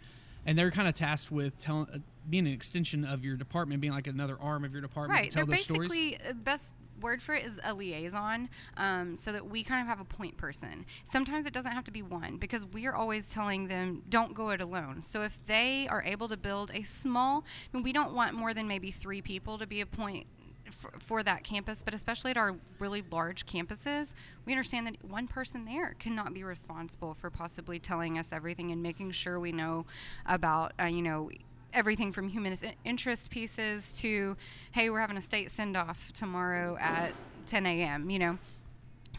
and 0.47 0.57
they're 0.57 0.71
kind 0.71 0.89
of 0.89 0.95
tasked 0.95 1.33
with 1.33 1.59
telling, 1.59 1.89
uh, 1.93 1.99
being 2.31 2.47
an 2.47 2.53
extension 2.53 3.05
of 3.05 3.25
your 3.25 3.37
department, 3.37 3.81
being 3.81 3.93
like 3.93 4.07
another 4.07 4.37
arm 4.41 4.65
of 4.65 4.73
your 4.73 4.81
department 4.81 5.19
right, 5.19 5.31
to 5.31 5.37
tell 5.39 5.47
they're 5.47 5.57
those 5.57 5.65
stories. 5.65 5.89
basically 5.91 6.19
uh, 6.31 6.33
best 6.35 6.65
word 7.01 7.23
for 7.23 7.35
it 7.35 7.45
is 7.45 7.53
a 7.65 7.75
liaison, 7.75 8.49
um, 8.77 9.17
so 9.17 9.33
that 9.33 9.49
we 9.49 9.63
kind 9.63 9.81
of 9.81 9.87
have 9.87 10.01
a 10.01 10.05
point 10.05 10.37
person. 10.37 10.85
Sometimes 11.05 11.47
it 11.47 11.53
doesn't 11.53 11.73
have 11.73 11.85
to 11.85 11.91
be 11.91 12.03
one 12.03 12.37
because 12.37 12.67
we 12.67 12.87
are 12.87 12.95
always 12.95 13.29
telling 13.29 13.69
them 13.69 14.03
don't 14.09 14.35
go 14.35 14.51
it 14.51 14.61
alone. 14.61 15.03
So 15.03 15.23
if 15.23 15.39
they 15.47 15.87
are 15.91 16.03
able 16.03 16.29
to 16.29 16.37
build 16.37 16.71
a 16.75 16.83
small, 16.83 17.45
I 17.73 17.77
mean, 17.77 17.83
we 17.83 17.93
don't 17.93 18.15
want 18.15 18.35
more 18.35 18.55
than 18.55 18.69
maybe 18.69 18.91
three 18.91 19.23
people 19.23 19.59
to 19.59 19.67
be 19.67 19.81
a 19.81 19.87
point 19.87 20.27
for, 20.71 20.93
for 20.99 21.23
that 21.23 21.45
campus, 21.45 21.83
but 21.83 21.95
especially 21.95 22.31
at 22.31 22.37
our 22.37 22.55
really 22.79 23.03
large 23.11 23.47
campuses, 23.47 24.15
we 24.45 24.53
understand 24.53 24.87
that 24.87 24.97
one 25.05 25.27
person 25.27 25.65
there 25.65 25.95
cannot 25.99 26.35
be 26.35 26.45
responsible 26.45 27.15
for 27.15 27.31
possibly 27.31 27.79
telling 27.79 28.19
us 28.19 28.33
everything 28.33 28.71
and 28.71 28.83
making 28.83 29.11
sure 29.11 29.41
we 29.41 29.53
know 29.53 29.87
about, 30.27 30.73
uh, 30.81 30.87
you 30.87 31.03
know, 31.03 31.31
everything 31.73 32.13
from 32.13 32.29
humanist 32.29 32.65
interest 32.85 33.31
pieces 33.31 33.93
to, 33.95 34.37
hey, 34.73 34.91
we're 34.91 35.01
having 35.01 35.17
a 35.17 35.23
state 35.23 35.51
send 35.51 35.77
off 35.77 36.13
tomorrow 36.13 36.77
at 36.81 37.13
10 37.47 37.67
a.m., 37.67 38.11
you 38.11 38.19
know. 38.19 38.39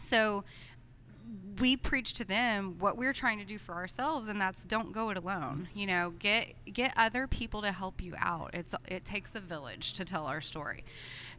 So 0.00 0.44
we 1.60 1.76
preach 1.76 2.14
to 2.14 2.24
them 2.24 2.76
what 2.78 2.96
we're 2.96 3.12
trying 3.12 3.38
to 3.38 3.44
do 3.44 3.56
for 3.56 3.74
ourselves 3.74 4.26
and 4.26 4.40
that's 4.40 4.64
don't 4.64 4.92
go 4.92 5.10
it 5.10 5.16
alone 5.16 5.68
you 5.74 5.86
know 5.86 6.12
get 6.18 6.48
get 6.72 6.92
other 6.96 7.28
people 7.28 7.62
to 7.62 7.70
help 7.70 8.02
you 8.02 8.14
out 8.18 8.50
it's 8.52 8.74
it 8.88 9.04
takes 9.04 9.36
a 9.36 9.40
village 9.40 9.92
to 9.92 10.04
tell 10.04 10.26
our 10.26 10.40
story 10.40 10.82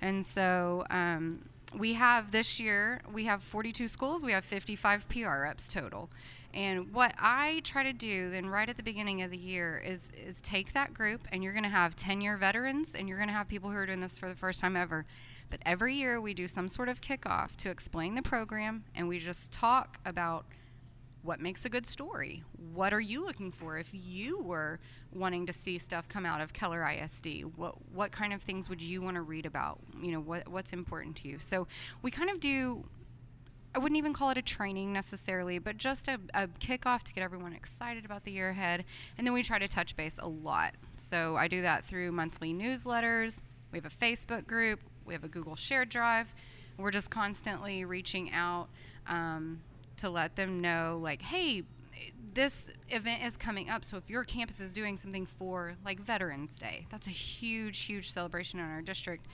and 0.02 0.26
so 0.26 0.86
um, 0.90 1.42
we 1.78 1.94
have 1.94 2.32
this 2.32 2.60
year, 2.60 3.02
we 3.12 3.26
have 3.26 3.44
42 3.44 3.88
schools, 3.88 4.24
we 4.24 4.32
have 4.32 4.46
55 4.46 5.08
PR 5.10 5.42
reps 5.42 5.68
total. 5.68 6.10
And 6.54 6.94
what 6.94 7.14
I 7.18 7.62
try 7.64 7.84
to 7.84 7.94
do 7.94 8.30
then 8.30 8.48
right 8.48 8.68
at 8.68 8.78
the 8.78 8.84
beginning 8.84 9.22
of 9.22 9.32
the 9.32 9.38
year 9.38 9.82
is 9.86 10.12
is 10.12 10.42
take 10.42 10.74
that 10.74 10.94
group 10.94 11.28
and 11.32 11.44
you're 11.44 11.54
going 11.54 11.64
to 11.64 11.70
have 11.70 11.96
10-year 11.96 12.38
veterans 12.38 12.96
and 12.96 13.08
you're 13.08 13.18
going 13.18 13.30
to 13.30 13.34
have 13.34 13.48
people 13.48 13.70
who 13.70 13.78
are 13.78 13.86
doing 13.86 14.02
this 14.02 14.18
for 14.18 14.28
the 14.30 14.36
first 14.36 14.60
time 14.60 14.76
ever. 14.76 15.06
But 15.50 15.62
every 15.66 15.96
year 15.96 16.20
we 16.20 16.34
do 16.34 16.48
some 16.48 16.70
sort 16.70 16.90
of 16.90 17.02
kickoff 17.02 17.56
to 17.58 17.70
explain 17.70 18.16
the 18.16 18.22
program 18.22 18.84
and 18.96 19.08
we 19.08 19.20
just 19.20 19.52
talk 19.52 20.00
about 20.06 20.46
what 21.24 21.40
makes 21.40 21.66
a 21.66 21.70
good 21.70 21.86
story? 21.86 22.44
What 22.74 22.94
are 22.94 23.00
you 23.00 23.24
looking 23.24 23.52
for 23.52 23.78
if 23.78 23.92
you 23.94 24.42
were 24.42 24.80
wanting 25.14 25.46
to 25.46 25.54
see 25.54 25.78
stuff 25.78 26.08
come 26.08 26.26
out 26.26 26.42
of 26.42 26.54
Keller 26.54 26.84
ISD? 26.84 27.44
What 27.56 27.76
what 27.94 28.12
kind 28.12 28.34
of 28.34 28.42
things 28.42 28.70
would 28.70 28.82
you 28.82 29.02
want 29.02 29.16
to 29.16 29.22
read 29.22 29.46
about? 29.46 29.80
You 30.02 30.14
know, 30.14 30.20
what 30.20 30.48
what's 30.48 30.74
important 30.74 31.16
to 31.18 31.28
you? 31.28 31.40
So 31.40 31.68
we 32.02 32.12
kind 32.12 32.30
of 32.30 32.40
do 32.40 32.86
I 33.74 33.80
wouldn't 33.80 33.98
even 33.98 34.14
call 34.14 34.30
it 34.32 34.38
a 34.38 34.42
training 34.42 34.92
necessarily, 34.92 35.58
but 35.58 35.78
just 35.78 36.08
a, 36.10 36.20
a 36.34 36.48
kickoff 36.48 37.04
to 37.04 37.14
get 37.14 37.24
everyone 37.24 37.54
excited 37.54 38.04
about 38.04 38.26
the 38.26 38.32
year 38.32 38.50
ahead. 38.50 38.84
And 39.18 39.26
then 39.26 39.34
we 39.34 39.44
try 39.44 39.60
to 39.60 39.68
touch 39.68 39.96
base 39.96 40.18
a 40.20 40.28
lot. 40.28 40.74
So 40.98 41.38
I 41.38 41.48
do 41.48 41.62
that 41.62 41.86
through 41.86 42.12
monthly 42.12 42.54
newsletters. 42.54 43.40
We 43.72 43.78
have 43.78 43.86
a 43.86 43.90
Facebook 43.90 44.46
group. 44.46 44.82
We 45.06 45.14
have 45.14 45.24
a 45.24 45.30
Google 45.30 45.56
Shared 45.56 45.90
Drive. 45.90 46.34
We're 46.78 46.92
just 46.92 47.10
constantly 47.10 47.86
reaching 47.86 48.32
out 48.34 48.68
um, 49.08 49.62
to 49.98 50.10
let 50.10 50.36
them 50.36 50.62
know, 50.62 51.00
like, 51.02 51.22
hey, 51.22 51.64
this 52.34 52.72
event 52.90 53.24
is 53.24 53.38
coming 53.38 53.70
up. 53.70 53.86
So 53.86 53.98
if 53.98 54.10
your 54.10 54.24
campus 54.24 54.60
is 54.60 54.74
doing 54.74 54.98
something 54.98 55.26
for 55.26 55.76
like 55.86 56.00
Veterans 56.00 56.58
Day, 56.58 56.88
that's 56.90 57.08
a 57.08 57.12
huge, 57.12 57.80
huge 57.80 58.12
celebration 58.12 58.60
in 58.60 58.66
our 58.66 58.82
district 58.82 59.28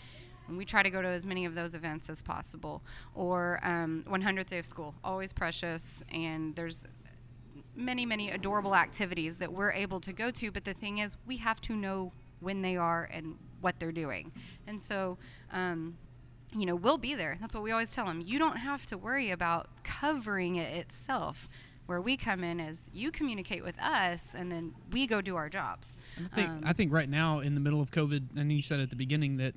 and 0.47 0.57
we 0.57 0.65
try 0.65 0.83
to 0.83 0.89
go 0.89 1.01
to 1.01 1.07
as 1.07 1.25
many 1.25 1.45
of 1.45 1.55
those 1.55 1.75
events 1.75 2.09
as 2.09 2.21
possible. 2.21 2.81
Or 3.15 3.59
um, 3.63 4.03
100th 4.09 4.49
Day 4.49 4.59
of 4.59 4.65
School, 4.65 4.93
always 5.03 5.33
precious, 5.33 6.03
and 6.11 6.55
there's 6.55 6.85
many, 7.75 8.05
many 8.05 8.31
adorable 8.31 8.75
activities 8.75 9.37
that 9.37 9.51
we're 9.51 9.71
able 9.71 9.99
to 10.01 10.13
go 10.13 10.31
to. 10.31 10.51
But 10.51 10.65
the 10.65 10.73
thing 10.73 10.99
is, 10.99 11.17
we 11.25 11.37
have 11.37 11.61
to 11.61 11.73
know 11.73 12.11
when 12.39 12.61
they 12.61 12.75
are 12.75 13.09
and 13.11 13.35
what 13.61 13.79
they're 13.79 13.91
doing. 13.91 14.31
And 14.67 14.81
so, 14.81 15.17
um, 15.51 15.97
you 16.53 16.65
know, 16.65 16.75
we'll 16.75 16.97
be 16.97 17.15
there. 17.15 17.37
That's 17.39 17.53
what 17.53 17.63
we 17.63 17.71
always 17.71 17.91
tell 17.91 18.05
them. 18.05 18.21
You 18.25 18.39
don't 18.39 18.57
have 18.57 18.85
to 18.87 18.97
worry 18.97 19.31
about 19.31 19.69
covering 19.83 20.55
it 20.55 20.73
itself. 20.75 21.49
Where 21.85 22.01
we 22.01 22.17
come 22.17 22.43
in 22.43 22.59
is 22.59 22.89
you 22.91 23.11
communicate 23.11 23.63
with 23.63 23.79
us, 23.79 24.35
and 24.35 24.51
then 24.51 24.73
we 24.91 25.07
go 25.07 25.21
do 25.21 25.37
our 25.37 25.47
jobs. 25.47 25.95
I 26.17 26.35
think, 26.35 26.49
um, 26.49 26.61
I 26.65 26.73
think 26.73 26.91
right 26.91 27.07
now, 27.07 27.39
in 27.39 27.55
the 27.55 27.61
middle 27.61 27.81
of 27.81 27.91
COVID, 27.91 28.35
and 28.35 28.51
you 28.51 28.61
said 28.61 28.81
at 28.81 28.89
the 28.89 28.97
beginning 28.97 29.37
that 29.37 29.55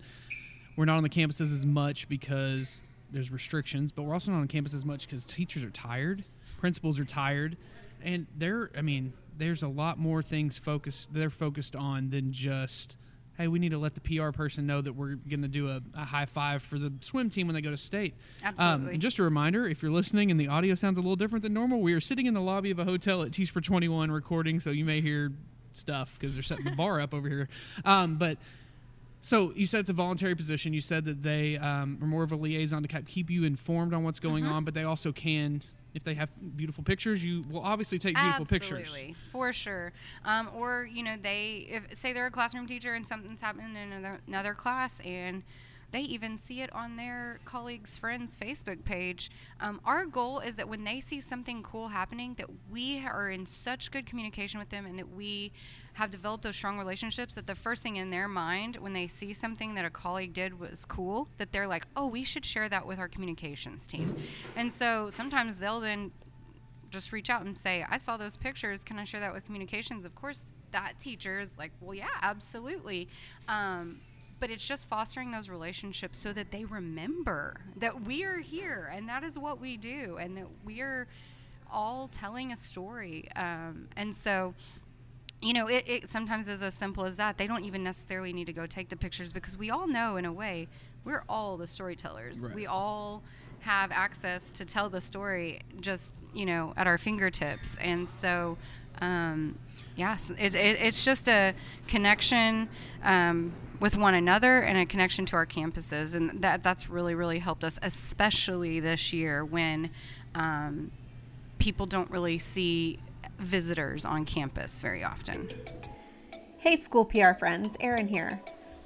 we're 0.77 0.85
not 0.85 0.97
on 0.97 1.03
the 1.03 1.09
campuses 1.09 1.53
as 1.53 1.67
much 1.67 2.09
because 2.09 2.83
there's 3.13 3.31
restrictions, 3.31 3.93
but 3.93 4.03
we're 4.03 4.13
also 4.13 4.33
not 4.33 4.41
on 4.41 4.49
campus 4.49 4.75
as 4.75 4.85
much 4.85 5.07
because 5.07 5.27
teachers 5.27 5.65
are 5.65 5.71
tired, 5.71 6.25
principals 6.59 7.01
are 7.01 7.05
tired, 7.05 7.57
and 8.03 8.27
they're. 8.37 8.71
I 8.77 8.83
mean, 8.83 9.13
there's 9.37 9.63
a 9.63 9.69
lot 9.69 9.99
more 9.99 10.23
things 10.23 10.59
focused. 10.59 11.13
They're 11.13 11.31
focused 11.31 11.77
on 11.77 12.11
than 12.11 12.33
just. 12.33 12.97
Hey, 13.37 13.49
we 13.49 13.59
need 13.59 13.71
to 13.71 13.79
let 13.79 13.95
the 13.95 14.03
PR 14.03 14.33
person 14.33 14.67
know 14.67 14.83
that 14.83 14.93
we're 14.93 15.15
going 15.15 15.41
to 15.41 15.49
do 15.49 15.71
a, 15.71 15.81
a, 15.95 16.05
high 16.05 16.27
five 16.27 16.63
for 16.63 16.79
the 16.79 16.93
swim 17.01 17.31
team 17.31 17.47
when 17.47 17.55
they 17.55 17.63
go 17.63 17.71
to 17.71 17.77
state. 17.79 18.15
Absolutely. 18.45 18.89
Um, 18.89 18.93
and 18.93 19.01
just 19.01 19.19
a 19.19 19.23
reminder, 19.23 19.67
if 19.67 19.81
you're 19.81 19.91
listening 19.91 20.31
and 20.31 20.39
the 20.39 20.49
audio 20.49 20.75
sounds 20.75 20.99
a 20.99 21.01
little 21.01 21.17
different 21.17 21.43
than 21.43 21.55
normal, 21.55 21.81
we 21.81 21.95
are 21.95 22.03
sitting 22.03 22.27
in 22.27 22.35
the 22.35 22.41
lobby 22.43 22.71
of 22.71 22.79
a 22.79 22.85
hotel 22.85 23.23
at 23.23 23.31
TSPRA 23.31 23.65
21 23.65 24.11
recording, 24.11 24.61
so 24.61 24.69
you 24.69 24.85
may 24.85 25.01
hear 25.01 25.33
stuff 25.73 26.19
because 26.19 26.35
they're 26.35 26.43
setting 26.43 26.67
the 26.67 26.73
bar 26.73 27.01
up 27.01 27.15
over 27.15 27.31
here. 27.31 27.49
Um, 27.87 28.17
but 28.17 28.37
so 29.21 29.53
you 29.55 29.67
said 29.67 29.81
it's 29.81 29.91
a 29.91 29.95
voluntary 29.95 30.35
position. 30.35 30.73
You 30.73 30.81
said 30.81 31.05
that 31.05 31.23
they 31.23 31.59
um, 31.59 31.99
are 32.01 32.07
more 32.07 32.23
of 32.23 32.33
a 32.33 32.37
liaison 32.37 32.83
to 32.83 33.03
keep 33.03 33.31
you 33.31 33.45
informed 33.45 33.93
on 33.93 34.05
what's 34.05 34.21
going 34.21 34.45
mm-hmm. 34.45 34.53
on, 34.53 34.65
but 34.65 34.75
they 34.75 34.85
also 34.85 35.13
can, 35.13 35.63
if 35.95 36.05
they 36.05 36.15
have 36.15 36.31
beautiful 36.57 36.83
pictures, 36.83 37.25
you 37.25 37.45
will 37.51 37.61
obviously 37.61 37.99
take 37.99 38.17
beautiful 38.17 38.47
Absolutely, 38.51 39.09
pictures. 39.09 39.17
for 39.31 39.53
sure. 39.53 39.93
Um, 40.25 40.51
or 40.57 40.89
you 40.91 41.03
know, 41.03 41.17
they 41.23 41.67
if 41.71 41.99
say 41.99 42.13
they're 42.13 42.27
a 42.27 42.31
classroom 42.31 42.67
teacher 42.67 42.95
and 42.95 43.07
something's 43.07 43.41
happening 43.41 43.77
in 43.77 43.93
another, 43.93 44.21
another 44.27 44.55
class 44.55 45.01
and 45.05 45.43
they 45.93 46.03
even 46.03 46.39
see 46.39 46.63
it 46.63 46.73
on 46.73 46.97
their 46.97 47.41
colleagues' 47.45 47.99
friends' 47.99 48.37
Facebook 48.37 48.85
page. 48.85 49.31
Um, 49.61 49.81
our 49.85 50.07
goal 50.07 50.39
is 50.39 50.57
that 50.57 50.69
when 50.69 50.85
they 50.85 51.01
see 51.01 51.21
something 51.21 51.63
cool 51.63 51.89
happening, 51.89 52.35
that 52.35 52.47
we 52.71 53.05
are 53.05 53.31
in 53.31 53.45
such 53.45 53.91
good 53.91 54.07
communication 54.07 54.61
with 54.61 54.69
them 54.69 54.87
and 54.87 54.99
that 54.99 55.13
we 55.13 55.53
have 55.95 56.11
developed 56.11 56.45
those 56.45 56.57
strong 56.57 56.79
relationships 56.79 57.35
that 57.35 57.47
the 57.47 57.55
first 57.55 57.83
thing 57.83 57.97
in 57.97 58.11
their 58.11 58.29
mind 58.29 58.77
when 58.77 58.93
they 58.93 59.07
see 59.07 59.33
something 59.33 59.75
that 59.75 59.85
a 59.85 59.91
colleague 59.91 60.33
did 60.33 60.59
was 60.59 60.85
cool, 60.85 61.29
that 61.39 61.53
they're 61.53 61.67
like, 61.67 61.87
oh, 61.97 62.07
we 62.07 62.25
should 62.25 62.45
share 62.45 62.69
that 62.69 62.87
with 62.87 62.99
our 62.99 63.09
communications 63.09 63.87
team. 63.87 64.17
And 64.57 64.73
so 64.73 65.11
sometimes 65.11 65.59
they'll 65.59 65.81
then 65.81 66.13
just 66.91 67.13
reach 67.13 67.31
out 67.31 67.43
and 67.45 67.57
say, 67.57 67.85
I 67.89 67.99
saw 67.99 68.17
those 68.17 68.37
pictures. 68.37 68.83
Can 68.83 68.99
I 68.99 69.05
share 69.05 69.21
that 69.21 69.33
with 69.33 69.45
communications? 69.45 70.05
Of 70.05 70.15
course, 70.15 70.43
that 70.73 70.99
teacher 70.99 71.41
is 71.41 71.59
like, 71.59 71.73
well, 71.81 71.95
yeah, 71.95 72.07
absolutely. 72.23 73.09
Um, 73.49 74.01
but 74.41 74.51
it's 74.51 74.67
just 74.67 74.89
fostering 74.89 75.31
those 75.31 75.51
relationships 75.51 76.19
so 76.19 76.33
that 76.33 76.51
they 76.51 76.65
remember 76.65 77.61
that 77.77 78.05
we 78.05 78.25
are 78.25 78.39
here 78.39 78.91
and 78.95 79.09
that 79.09 79.23
is 79.23 79.39
what 79.39 79.61
we 79.61 79.77
do 79.77 80.17
and 80.19 80.37
that 80.37 80.47
we 80.65 80.81
are 80.81 81.07
all 81.71 82.09
telling 82.09 82.53
a 82.53 82.57
story. 82.57 83.29
Um, 83.37 83.87
and 83.97 84.15
so, 84.15 84.55
you 85.43 85.53
know, 85.53 85.69
it, 85.69 85.85
it 85.87 86.09
sometimes 86.09 86.49
is 86.49 86.63
as 86.63 86.75
simple 86.75 87.05
as 87.05 87.17
that. 87.17 87.39
They 87.39 87.47
don't 87.47 87.65
even 87.65 87.83
necessarily 87.83 88.33
need 88.33 88.47
to 88.47 88.53
go 88.53 88.67
take 88.67 88.89
the 88.89 88.97
pictures 88.97 89.33
because 89.33 89.57
we 89.57 89.71
all 89.71 89.87
know, 89.87 90.17
in 90.17 90.25
a 90.25 90.33
way, 90.33 90.69
we're 91.05 91.25
all 91.29 91.57
the 91.57 91.67
storytellers. 91.67 92.41
Right. 92.41 92.55
We 92.55 92.67
all 92.67 93.23
have 93.61 93.91
access 93.93 94.53
to 94.53 94.65
tell 94.65 94.89
the 94.89 95.01
story 95.01 95.61
just, 95.81 96.15
you 96.35 96.47
know, 96.47 96.75
at 96.77 96.87
our 96.87 96.99
fingertips. 96.99 97.79
And 97.79 98.09
so, 98.09 98.59
um, 99.01 99.59
yes, 99.97 100.31
it, 100.31 100.55
it, 100.55 100.81
it's 100.81 101.05
just 101.05 101.29
a 101.29 101.55
connection. 101.87 102.69
Um, 103.03 103.53
with 103.81 103.97
one 103.97 104.15
another 104.15 104.61
and 104.61 104.79
a 104.79 104.87
connection 104.87 105.25
to 105.27 105.37
our 105.37 105.47
campuses. 105.47 106.15
And 106.15 106.43
that, 106.43 106.63
that's 106.63 106.89
really, 106.89 107.15
really 107.15 107.39
helped 107.39 107.65
us, 107.65 107.79
especially 107.83 108.79
this 108.79 109.13
year 109.13 109.45
when 109.45 109.91
um, 110.35 110.93
people 111.59 111.87
don't 111.87 112.11
really 112.11 112.39
see 112.39 112.99
visitors 113.41 114.05
on 114.05 114.25
campus 114.25 114.81
very 114.81 115.03
often. 115.03 115.49
Hey, 116.59 116.77
school 116.77 117.05
PR 117.05 117.33
friends, 117.33 117.77
Erin 117.81 118.07
here. 118.07 118.41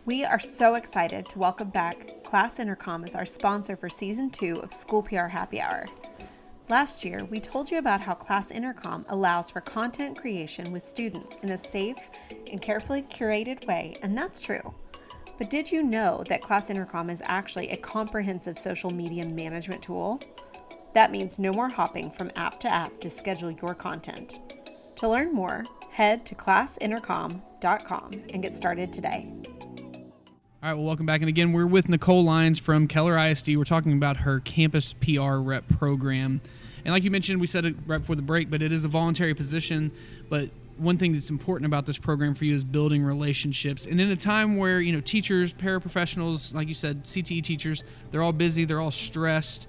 We 0.07 0.25
are 0.25 0.39
so 0.39 0.75
excited 0.75 1.27
to 1.27 1.39
welcome 1.39 1.71
back 1.71 2.23
Class 2.23 2.59
Intercom 2.59 3.05
as 3.05 3.15
our 3.15 3.27
sponsor 3.27 3.77
for 3.77 3.89
season 3.89 4.31
two 4.31 4.55
of 4.63 4.73
School 4.73 5.03
PR 5.03 5.27
Happy 5.27 5.61
Hour. 5.61 5.87
Last 6.69 7.05
year, 7.05 7.25
we 7.31 7.41
told 7.41 7.71
you 7.71 7.79
about 7.79 8.01
how 8.01 8.15
Class 8.15 8.51
Intercom 8.51 9.05
allows 9.09 9.51
for 9.51 9.61
content 9.61 10.19
creation 10.19 10.73
with 10.73 10.83
students 10.83 11.37
in 11.43 11.51
a 11.51 11.59
safe 11.59 12.11
and 12.51 12.61
carefully 12.63 13.03
curated 13.03 13.67
way, 13.67 13.97
and 14.03 14.17
that's 14.17 14.41
true. 14.41 14.75
But 15.37 15.51
did 15.51 15.71
you 15.71 15.83
know 15.83 16.23
that 16.29 16.41
Class 16.41 16.71
Intercom 16.71 17.11
is 17.11 17.23
actually 17.27 17.71
a 17.71 17.77
comprehensive 17.77 18.59
social 18.59 18.91
media 18.91 19.27
management 19.27 19.83
tool? 19.83 20.21
That 20.95 21.11
means 21.11 21.41
no 21.41 21.53
more 21.53 21.69
hopping 21.69 22.11
from 22.13 22.31
app 22.37 22.61
to 22.61 22.73
app 22.73 23.01
to 23.01 23.11
schedule 23.11 23.51
your 23.51 23.75
content. 23.75 24.41
To 24.97 25.09
learn 25.09 25.35
more, 25.35 25.65
head 25.91 26.25
to 26.27 26.37
classintercom.com 26.37 28.13
and 28.33 28.43
get 28.43 28.57
started 28.57 28.93
today. 28.93 29.29
All 30.63 30.71
right, 30.71 30.75
well, 30.75 30.85
welcome 30.85 31.05
back. 31.05 31.21
And 31.21 31.29
again, 31.29 31.53
we're 31.53 31.67
with 31.67 31.89
Nicole 31.89 32.25
Lyons 32.25 32.61
from 32.61 32.87
Keller 32.87 33.19
ISD. 33.19 33.57
We're 33.57 33.65
talking 33.65 33.93
about 33.93 34.19
her 34.19 34.39
campus 34.41 34.93
PR 34.95 35.35
rep 35.35 35.69
program. 35.69 36.41
And 36.85 36.95
like 36.95 37.03
you 37.03 37.11
mentioned, 37.11 37.41
we 37.41 37.49
said 37.49 37.65
it 37.65 37.75
right 37.87 37.99
before 37.99 38.17
the 38.17 38.23
break, 38.23 38.49
but 38.49 38.63
it 38.63 38.71
is 38.71 38.85
a 38.85 38.89
voluntary 38.89 39.35
position. 39.35 39.91
But 40.31 40.49
one 40.79 40.97
thing 40.97 41.13
that's 41.13 41.29
important 41.29 41.67
about 41.67 41.87
this 41.87 41.99
program 41.99 42.37
for 42.37 42.45
you 42.45 42.55
is 42.55 42.65
building 42.65 43.03
relationships. 43.03 43.87
And 43.87 44.01
in 44.01 44.11
a 44.11 44.17
time 44.17 44.57
where, 44.57 44.81
you 44.81 44.93
know, 44.93 45.01
teachers, 45.01 45.53
paraprofessionals, 45.53 46.55
like 46.55 46.69
you 46.69 46.75
said, 46.75 47.05
CTE 47.05 47.43
teachers, 47.43 47.83
they're 48.13 48.23
all 48.23 48.33
busy, 48.33 48.65
they're 48.65 48.81
all 48.81 48.93
stressed. 48.93 49.67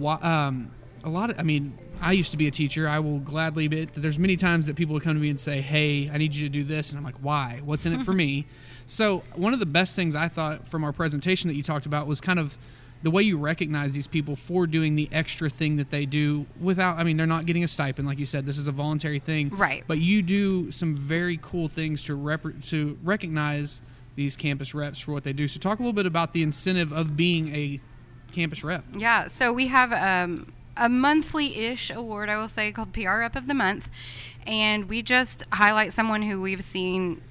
Um, 0.00 0.70
a 1.04 1.08
lot 1.08 1.30
of, 1.30 1.38
I 1.38 1.42
mean, 1.42 1.78
I 2.00 2.12
used 2.12 2.30
to 2.32 2.36
be 2.36 2.46
a 2.46 2.50
teacher. 2.50 2.88
I 2.88 2.98
will 2.98 3.18
gladly 3.20 3.66
admit 3.66 3.92
that 3.92 4.00
there's 4.00 4.18
many 4.18 4.36
times 4.36 4.66
that 4.66 4.76
people 4.76 4.94
would 4.94 5.02
come 5.02 5.14
to 5.14 5.20
me 5.20 5.30
and 5.30 5.38
say, 5.38 5.60
Hey, 5.60 6.10
I 6.12 6.18
need 6.18 6.34
you 6.34 6.48
to 6.48 6.52
do 6.52 6.64
this. 6.64 6.90
And 6.90 6.98
I'm 6.98 7.04
like, 7.04 7.16
Why? 7.16 7.60
What's 7.64 7.86
in 7.86 7.92
it 7.92 8.02
for 8.02 8.12
me? 8.24 8.46
So, 8.86 9.22
one 9.34 9.54
of 9.54 9.60
the 9.60 9.66
best 9.66 9.94
things 9.96 10.14
I 10.14 10.28
thought 10.28 10.66
from 10.68 10.84
our 10.84 10.92
presentation 10.92 11.48
that 11.48 11.54
you 11.54 11.62
talked 11.62 11.86
about 11.86 12.06
was 12.06 12.20
kind 12.20 12.38
of 12.38 12.58
the 13.02 13.10
way 13.10 13.22
you 13.22 13.36
recognize 13.36 13.92
these 13.92 14.06
people 14.06 14.34
for 14.34 14.66
doing 14.66 14.96
the 14.96 15.10
extra 15.12 15.50
thing 15.50 15.76
that 15.76 15.90
they 15.90 16.06
do 16.06 16.46
without 16.58 16.96
i 16.96 17.04
mean 17.04 17.18
they're 17.18 17.26
not 17.26 17.44
getting 17.44 17.62
a 17.62 17.68
stipend 17.68 18.08
like 18.08 18.18
you 18.18 18.24
said 18.24 18.46
this 18.46 18.56
is 18.56 18.66
a 18.66 18.72
voluntary 18.72 19.18
thing 19.18 19.50
right 19.50 19.84
but 19.86 19.98
you 19.98 20.22
do 20.22 20.70
some 20.70 20.96
very 20.96 21.38
cool 21.42 21.68
things 21.68 22.02
to 22.02 22.14
rep- 22.14 22.62
to 22.62 22.98
recognize 23.04 23.82
these 24.16 24.36
campus 24.36 24.74
reps 24.74 24.98
for 24.98 25.12
what 25.12 25.22
they 25.22 25.34
do 25.34 25.46
so 25.46 25.60
talk 25.60 25.80
a 25.80 25.82
little 25.82 25.92
bit 25.92 26.06
about 26.06 26.32
the 26.32 26.42
incentive 26.42 26.94
of 26.94 27.14
being 27.14 27.54
a 27.54 27.78
campus 28.34 28.64
rep 28.64 28.84
yeah 28.92 29.26
so 29.26 29.52
we 29.52 29.68
have 29.68 29.92
um, 29.92 30.52
a 30.76 30.88
monthly-ish 30.88 31.90
award 31.90 32.28
i 32.28 32.36
will 32.36 32.48
say 32.48 32.72
called 32.72 32.92
pr 32.92 33.08
rep 33.08 33.36
of 33.36 33.46
the 33.46 33.54
month 33.54 33.90
and 34.46 34.88
we 34.88 35.02
just 35.02 35.44
highlight 35.52 35.92
someone 35.92 36.22
who 36.22 36.40
we've 36.40 36.62
seen 36.62 37.22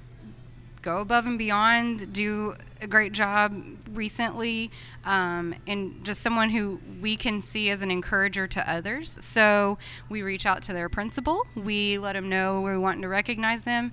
go 0.84 0.98
above 0.98 1.26
and 1.26 1.38
beyond 1.38 2.12
do 2.12 2.54
a 2.84 2.86
great 2.86 3.12
job 3.12 3.64
recently, 3.92 4.70
um, 5.04 5.54
and 5.66 6.04
just 6.04 6.20
someone 6.20 6.50
who 6.50 6.78
we 7.00 7.16
can 7.16 7.40
see 7.40 7.70
as 7.70 7.80
an 7.80 7.90
encourager 7.90 8.46
to 8.46 8.70
others. 8.70 9.16
So 9.24 9.78
we 10.10 10.22
reach 10.22 10.44
out 10.44 10.62
to 10.64 10.74
their 10.74 10.90
principal. 10.90 11.46
We 11.56 11.98
let 11.98 12.12
them 12.12 12.28
know 12.28 12.60
we're 12.60 12.78
wanting 12.78 13.02
to 13.02 13.08
recognize 13.08 13.62
them. 13.62 13.92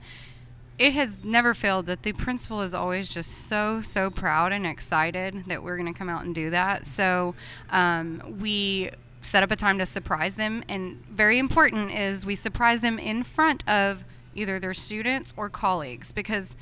It 0.82 0.94
has 0.94 1.24
never 1.24 1.54
failed 1.54 1.86
that 1.86 2.02
the 2.02 2.12
principal 2.14 2.64
is 2.64 2.74
always 2.74 3.14
just 3.14 3.48
so 3.48 3.82
so 3.82 4.10
proud 4.10 4.52
and 4.52 4.66
excited 4.66 5.46
that 5.46 5.62
we're 5.62 5.78
going 5.78 5.94
to 5.94 5.96
come 5.96 6.10
out 6.10 6.26
and 6.26 6.34
do 6.34 6.50
that. 6.50 6.88
So 6.88 7.36
um, 7.70 8.38
we 8.40 8.90
set 9.22 9.44
up 9.44 9.52
a 9.52 9.56
time 9.56 9.78
to 9.78 9.86
surprise 9.86 10.38
them, 10.38 10.64
and 10.68 11.06
very 11.06 11.38
important 11.38 11.92
is 11.92 12.26
we 12.26 12.36
surprise 12.36 12.82
them 12.82 12.98
in 12.98 13.22
front 13.22 13.64
of 13.70 14.06
either 14.34 14.60
their 14.60 14.74
students 14.74 15.36
or 15.38 15.50
colleagues 15.50 16.12
because 16.12 16.56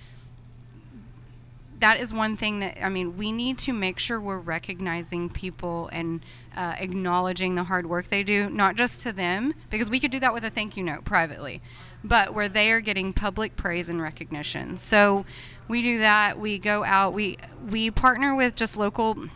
that 1.79 2.00
is 2.00 2.13
one 2.13 2.36
thing 2.36 2.59
that 2.59 2.77
I 2.83 2.89
mean 2.89 3.17
we 3.17 3.31
need 3.31 3.57
to 3.59 3.74
make 3.74 4.00
sure 4.00 4.19
we're 4.19 4.39
recognizing 4.39 5.29
people 5.29 5.89
and 5.91 6.21
uh, 6.55 6.75
acknowledging 6.77 7.55
the 7.55 7.63
hard 7.63 7.88
work 7.88 8.09
they 8.09 8.24
do, 8.24 8.50
not 8.50 8.75
just 8.75 9.01
to 9.01 9.13
them 9.13 9.53
because 9.69 9.89
we 9.89 10.00
could 10.00 10.12
do 10.12 10.19
that 10.19 10.33
with 10.33 10.43
a 10.43 10.50
thank 10.50 10.75
you 10.75 10.83
note 10.83 11.05
privately, 11.05 11.62
but 12.03 12.33
where 12.33 12.50
they 12.50 12.71
are 12.71 12.81
getting 12.81 13.13
public 13.13 13.55
praise 13.55 13.89
and 13.89 14.01
recognition. 14.01 14.77
So 14.77 15.25
we 15.67 15.81
do 15.81 16.00
that. 16.00 16.39
We 16.39 16.59
go 16.59 16.83
out. 16.83 17.13
We 17.13 17.38
we 17.69 17.91
partner 17.91 18.36
with 18.36 18.55
just 18.55 18.75
local 18.75 19.29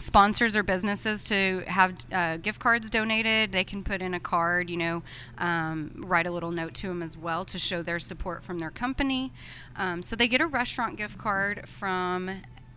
sponsors 0.00 0.56
or 0.56 0.62
businesses 0.62 1.24
to 1.24 1.62
have 1.66 1.94
uh, 2.12 2.36
gift 2.38 2.60
cards 2.60 2.90
donated. 2.90 3.52
They 3.52 3.64
can 3.64 3.84
put 3.84 4.00
in 4.00 4.14
a 4.14 4.20
card, 4.20 4.70
you 4.70 4.76
know, 4.76 5.02
um, 5.38 5.92
write 5.96 6.26
a 6.26 6.30
little 6.30 6.50
note 6.50 6.74
to 6.74 6.88
them 6.88 7.02
as 7.02 7.16
well 7.16 7.44
to 7.46 7.58
show 7.58 7.82
their 7.82 7.98
support 7.98 8.42
from 8.42 8.58
their 8.58 8.70
company. 8.70 9.32
Um, 9.76 10.02
so 10.02 10.16
they 10.16 10.28
get 10.28 10.40
a 10.40 10.46
restaurant 10.46 10.96
gift 10.96 11.18
card 11.18 11.68
from 11.68 12.30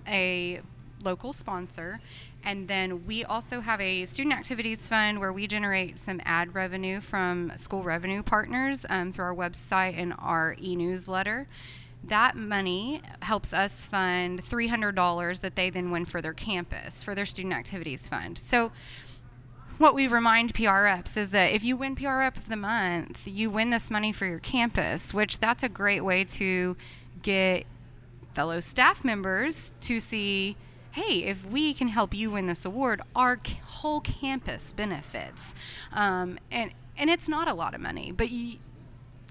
a 0.07 0.61
local 1.01 1.33
sponsor. 1.33 1.99
And 2.45 2.67
then 2.67 3.05
we 3.05 3.23
also 3.23 3.61
have 3.61 3.79
a 3.79 4.03
student 4.05 4.35
activities 4.35 4.87
fund 4.87 5.19
where 5.19 5.31
we 5.31 5.47
generate 5.47 5.97
some 5.97 6.19
ad 6.25 6.53
revenue 6.53 6.99
from 6.99 7.53
school 7.55 7.83
revenue 7.83 8.21
partners 8.21 8.85
um, 8.89 9.13
through 9.13 9.25
our 9.25 9.35
website 9.35 9.97
and 9.97 10.13
our 10.19 10.55
e 10.61 10.75
newsletter 10.75 11.47
that 12.05 12.35
money 12.35 13.01
helps 13.21 13.53
us 13.53 13.85
fund 13.85 14.43
$300 14.43 15.39
that 15.39 15.55
they 15.55 15.69
then 15.69 15.91
win 15.91 16.05
for 16.05 16.21
their 16.21 16.33
campus 16.33 17.03
for 17.03 17.15
their 17.15 17.25
student 17.25 17.53
activities 17.53 18.07
fund 18.07 18.37
so 18.37 18.71
what 19.77 19.95
we 19.95 20.07
remind 20.07 20.53
PR 20.53 20.83
reps 20.83 21.17
is 21.17 21.31
that 21.31 21.51
if 21.51 21.63
you 21.63 21.75
win 21.75 21.95
PR 21.95 22.19
rep 22.19 22.37
of 22.37 22.47
the 22.47 22.55
month, 22.55 23.27
you 23.27 23.49
win 23.49 23.69
this 23.71 23.89
money 23.89 24.11
for 24.11 24.25
your 24.25 24.39
campus, 24.39 25.13
which 25.13 25.39
that's 25.39 25.63
a 25.63 25.69
great 25.69 26.05
way 26.05 26.23
to 26.25 26.77
get 27.21 27.65
fellow 28.33 28.59
staff 28.59 29.03
members 29.03 29.73
to 29.81 29.99
see, 29.99 30.55
hey, 30.91 31.23
if 31.23 31.45
we 31.45 31.73
can 31.73 31.87
help 31.87 32.13
you 32.13 32.31
win 32.31 32.47
this 32.47 32.65
award, 32.65 33.01
our 33.15 33.39
whole 33.65 34.01
campus 34.01 34.73
benefits. 34.73 35.55
Um, 35.91 36.37
and 36.51 36.71
and 36.95 37.09
it's 37.09 37.27
not 37.27 37.47
a 37.47 37.53
lot 37.55 37.73
of 37.73 37.81
money, 37.81 38.11
but 38.11 38.29
you, 38.29 38.57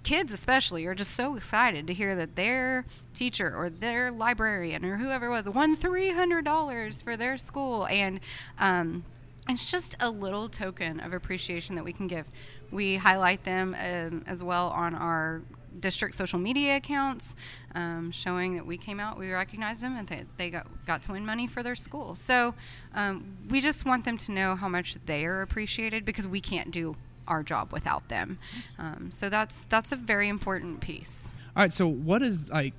kids 0.02 0.32
especially 0.32 0.86
are 0.86 0.94
just 0.94 1.12
so 1.12 1.36
excited 1.36 1.86
to 1.86 1.94
hear 1.94 2.16
that 2.16 2.36
their 2.36 2.84
teacher 3.14 3.54
or 3.54 3.70
their 3.70 4.10
librarian 4.10 4.84
or 4.84 4.96
whoever 4.96 5.30
was 5.30 5.48
won 5.48 5.76
$300 5.76 7.02
for 7.02 7.16
their 7.16 7.38
school. 7.38 7.86
And 7.86 8.20
um, 8.58 9.04
it's 9.48 9.70
just 9.70 9.96
a 10.00 10.10
little 10.10 10.48
token 10.48 11.00
of 11.00 11.12
appreciation 11.12 11.76
that 11.76 11.84
we 11.84 11.92
can 11.92 12.06
give. 12.06 12.28
We 12.70 12.96
highlight 12.96 13.44
them 13.44 13.76
um, 13.78 14.24
as 14.26 14.42
well 14.42 14.68
on 14.68 14.94
our 14.94 15.42
district 15.80 16.14
social 16.14 16.38
media 16.38 16.76
accounts 16.76 17.34
um, 17.74 18.10
showing 18.10 18.56
that 18.56 18.66
we 18.66 18.76
came 18.76 19.00
out 19.00 19.18
we 19.18 19.30
recognized 19.30 19.82
them 19.82 19.96
and 19.96 20.06
they, 20.06 20.24
they 20.36 20.50
got, 20.50 20.66
got 20.86 21.02
to 21.02 21.12
win 21.12 21.24
money 21.24 21.46
for 21.46 21.62
their 21.62 21.74
school. 21.74 22.14
So 22.14 22.54
um, 22.94 23.36
we 23.48 23.60
just 23.60 23.86
want 23.86 24.04
them 24.04 24.18
to 24.18 24.32
know 24.32 24.54
how 24.54 24.68
much 24.68 24.96
they 25.06 25.24
are 25.24 25.42
appreciated 25.42 26.04
because 26.04 26.28
we 26.28 26.40
can't 26.40 26.70
do 26.70 26.94
our 27.28 27.42
job 27.42 27.72
without 27.72 28.08
them. 28.08 28.38
Um, 28.78 29.10
so 29.10 29.28
that's 29.28 29.64
that's 29.68 29.92
a 29.92 29.96
very 29.96 30.28
important 30.28 30.80
piece. 30.80 31.28
All 31.56 31.62
right. 31.62 31.72
So 31.72 31.86
what 31.86 32.22
is 32.22 32.50
like? 32.50 32.74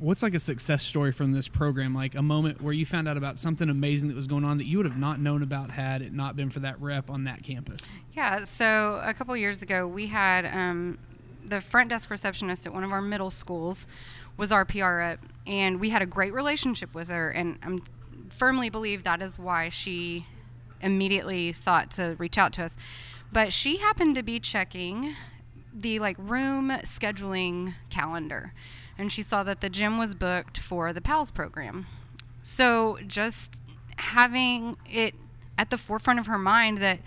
What's 0.00 0.22
like 0.22 0.34
a 0.34 0.40
success 0.40 0.82
story 0.82 1.12
from 1.12 1.32
this 1.32 1.46
program? 1.46 1.94
Like 1.94 2.14
a 2.14 2.22
moment 2.22 2.60
where 2.60 2.72
you 2.72 2.84
found 2.84 3.08
out 3.08 3.16
about 3.16 3.38
something 3.38 3.70
amazing 3.70 4.08
that 4.08 4.16
was 4.16 4.26
going 4.26 4.44
on 4.44 4.58
that 4.58 4.66
you 4.66 4.76
would 4.78 4.86
have 4.86 4.98
not 4.98 5.20
known 5.20 5.42
about 5.42 5.70
had 5.70 6.02
it 6.02 6.12
not 6.12 6.36
been 6.36 6.50
for 6.50 6.60
that 6.60 6.80
rep 6.80 7.10
on 7.10 7.24
that 7.24 7.42
campus. 7.42 8.00
Yeah. 8.12 8.44
So 8.44 9.00
a 9.02 9.14
couple 9.14 9.36
years 9.36 9.62
ago, 9.62 9.86
we 9.86 10.06
had 10.06 10.46
um, 10.46 10.98
the 11.46 11.60
front 11.60 11.90
desk 11.90 12.10
receptionist 12.10 12.66
at 12.66 12.74
one 12.74 12.84
of 12.84 12.92
our 12.92 13.02
middle 13.02 13.30
schools 13.30 13.86
was 14.36 14.50
our 14.50 14.64
PR 14.64 14.96
rep, 14.96 15.20
and 15.46 15.80
we 15.80 15.90
had 15.90 16.02
a 16.02 16.06
great 16.06 16.32
relationship 16.32 16.94
with 16.94 17.08
her. 17.08 17.30
And 17.30 17.58
I 17.62 17.78
firmly 18.30 18.70
believe 18.70 19.04
that 19.04 19.22
is 19.22 19.38
why 19.38 19.68
she 19.68 20.26
immediately 20.80 21.52
thought 21.52 21.90
to 21.92 22.16
reach 22.18 22.38
out 22.38 22.52
to 22.54 22.64
us. 22.64 22.76
But 23.34 23.52
she 23.52 23.78
happened 23.78 24.14
to 24.14 24.22
be 24.22 24.38
checking 24.38 25.16
the 25.74 25.98
like 25.98 26.16
room 26.18 26.68
scheduling 26.84 27.74
calendar 27.90 28.52
and 28.96 29.10
she 29.10 29.22
saw 29.22 29.42
that 29.42 29.60
the 29.60 29.68
gym 29.68 29.98
was 29.98 30.14
booked 30.14 30.58
for 30.58 30.92
the 30.92 31.00
PALS 31.00 31.32
program. 31.32 31.86
So 32.44 32.98
just 33.08 33.56
having 33.96 34.76
it 34.88 35.16
at 35.58 35.70
the 35.70 35.76
forefront 35.76 36.20
of 36.20 36.26
her 36.26 36.38
mind 36.38 36.78
that, 36.78 37.00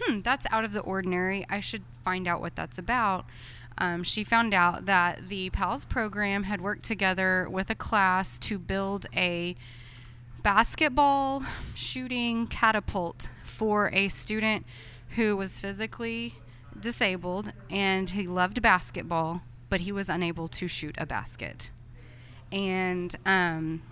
hmm, 0.00 0.20
that's 0.20 0.46
out 0.50 0.64
of 0.64 0.72
the 0.72 0.80
ordinary. 0.80 1.44
I 1.50 1.60
should 1.60 1.82
find 2.02 2.26
out 2.26 2.40
what 2.40 2.56
that's 2.56 2.78
about. 2.78 3.26
Um, 3.76 4.02
she 4.02 4.24
found 4.24 4.54
out 4.54 4.86
that 4.86 5.28
the 5.28 5.50
PALS 5.50 5.84
program 5.84 6.44
had 6.44 6.62
worked 6.62 6.84
together 6.84 7.46
with 7.50 7.68
a 7.68 7.74
class 7.74 8.38
to 8.40 8.58
build 8.58 9.06
a 9.14 9.56
basketball 10.42 11.44
shooting 11.74 12.46
catapult 12.46 13.28
for 13.44 13.90
a 13.92 14.08
student 14.08 14.64
who 15.16 15.36
was 15.36 15.58
physically 15.58 16.34
disabled 16.78 17.52
and 17.68 18.10
he 18.10 18.26
loved 18.26 18.62
basketball, 18.62 19.42
but 19.68 19.80
he 19.80 19.92
was 19.92 20.08
unable 20.08 20.48
to 20.48 20.68
shoot 20.68 20.94
a 20.98 21.06
basket. 21.06 21.70
And 22.52 23.14
um, 23.26 23.82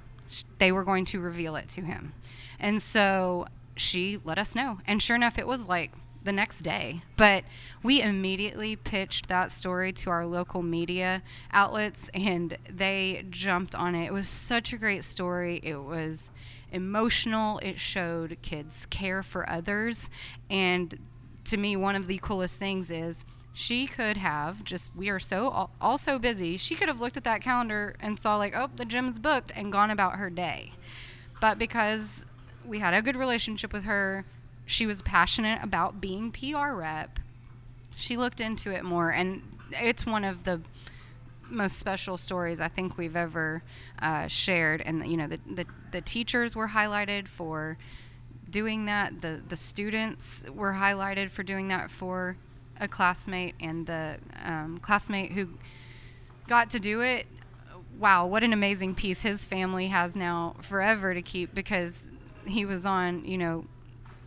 they 0.59 0.72
were 0.72 0.85
going 0.85 1.04
to 1.07 1.20
reveal 1.20 1.57
it 1.57 1.68
to 1.70 1.83
him. 1.83 2.12
And 2.59 2.83
so 2.83 3.46
she 3.76 4.18
let 4.24 4.38
us 4.38 4.54
know. 4.54 4.81
And 4.87 5.02
sure 5.02 5.16
enough, 5.16 5.38
it 5.38 5.46
was 5.46 5.66
like 5.66 5.92
the 6.28 6.32
next 6.32 6.60
day. 6.60 7.00
But 7.16 7.42
we 7.82 8.02
immediately 8.02 8.76
pitched 8.76 9.28
that 9.28 9.50
story 9.50 9.94
to 9.94 10.10
our 10.10 10.26
local 10.26 10.62
media 10.62 11.22
outlets 11.52 12.10
and 12.12 12.58
they 12.68 13.24
jumped 13.30 13.74
on 13.74 13.94
it. 13.94 14.08
It 14.08 14.12
was 14.12 14.28
such 14.28 14.74
a 14.74 14.76
great 14.76 15.04
story. 15.04 15.58
It 15.62 15.82
was 15.82 16.30
emotional. 16.70 17.60
It 17.60 17.80
showed 17.80 18.36
kids 18.42 18.84
care 18.84 19.22
for 19.22 19.48
others. 19.48 20.10
And 20.50 20.98
to 21.44 21.56
me, 21.56 21.76
one 21.76 21.96
of 21.96 22.08
the 22.08 22.18
coolest 22.18 22.58
things 22.58 22.90
is 22.90 23.24
she 23.54 23.86
could 23.86 24.18
have 24.18 24.62
just, 24.64 24.94
we 24.94 25.08
are 25.08 25.18
so 25.18 25.48
all, 25.48 25.70
all 25.80 25.96
so 25.96 26.18
busy, 26.18 26.58
she 26.58 26.74
could 26.74 26.88
have 26.88 27.00
looked 27.00 27.16
at 27.16 27.24
that 27.24 27.40
calendar 27.40 27.96
and 28.00 28.18
saw, 28.18 28.36
like, 28.36 28.52
oh, 28.54 28.68
the 28.76 28.84
gym's 28.84 29.18
booked 29.18 29.50
and 29.56 29.72
gone 29.72 29.90
about 29.90 30.16
her 30.16 30.28
day. 30.28 30.72
But 31.40 31.58
because 31.58 32.26
we 32.66 32.80
had 32.80 32.92
a 32.92 33.00
good 33.00 33.16
relationship 33.16 33.72
with 33.72 33.84
her, 33.84 34.26
she 34.68 34.87
was 34.87 35.00
passionate 35.00 35.61
about 35.62 35.98
being 35.98 36.31
PR 36.31 36.72
rep. 36.72 37.18
She 37.96 38.18
looked 38.18 38.38
into 38.38 38.70
it 38.70 38.85
more, 38.85 39.11
and 39.11 39.40
it's 39.72 40.04
one 40.04 40.24
of 40.24 40.44
the 40.44 40.61
most 41.48 41.78
special 41.78 42.18
stories 42.18 42.61
I 42.61 42.68
think 42.68 42.98
we've 42.98 43.16
ever 43.16 43.62
uh, 44.00 44.26
shared. 44.26 44.83
And 44.83 45.07
you 45.07 45.16
know, 45.16 45.26
the, 45.26 45.40
the, 45.50 45.66
the 45.90 46.02
teachers 46.02 46.54
were 46.54 46.68
highlighted 46.68 47.28
for 47.28 47.78
doing 48.50 48.85
that. 48.85 49.22
The 49.22 49.40
the 49.48 49.57
students 49.57 50.44
were 50.54 50.74
highlighted 50.74 51.31
for 51.31 51.42
doing 51.42 51.68
that 51.68 51.90
for 51.90 52.37
a 52.78 52.88
classmate, 52.88 53.54
and 53.61 53.87
the 53.87 54.18
um, 54.44 54.78
classmate 54.83 55.33
who 55.33 55.48
got 56.46 56.68
to 56.70 56.78
do 56.78 57.00
it. 57.00 57.26
Wow, 57.98 58.26
what 58.26 58.44
an 58.44 58.52
amazing 58.52 58.94
piece 58.96 59.22
his 59.22 59.46
family 59.46 59.87
has 59.88 60.14
now 60.14 60.57
forever 60.61 61.14
to 61.14 61.22
keep 61.22 61.54
because 61.54 62.04
he 62.46 62.66
was 62.66 62.85
on, 62.85 63.24
you 63.24 63.38
know, 63.38 63.64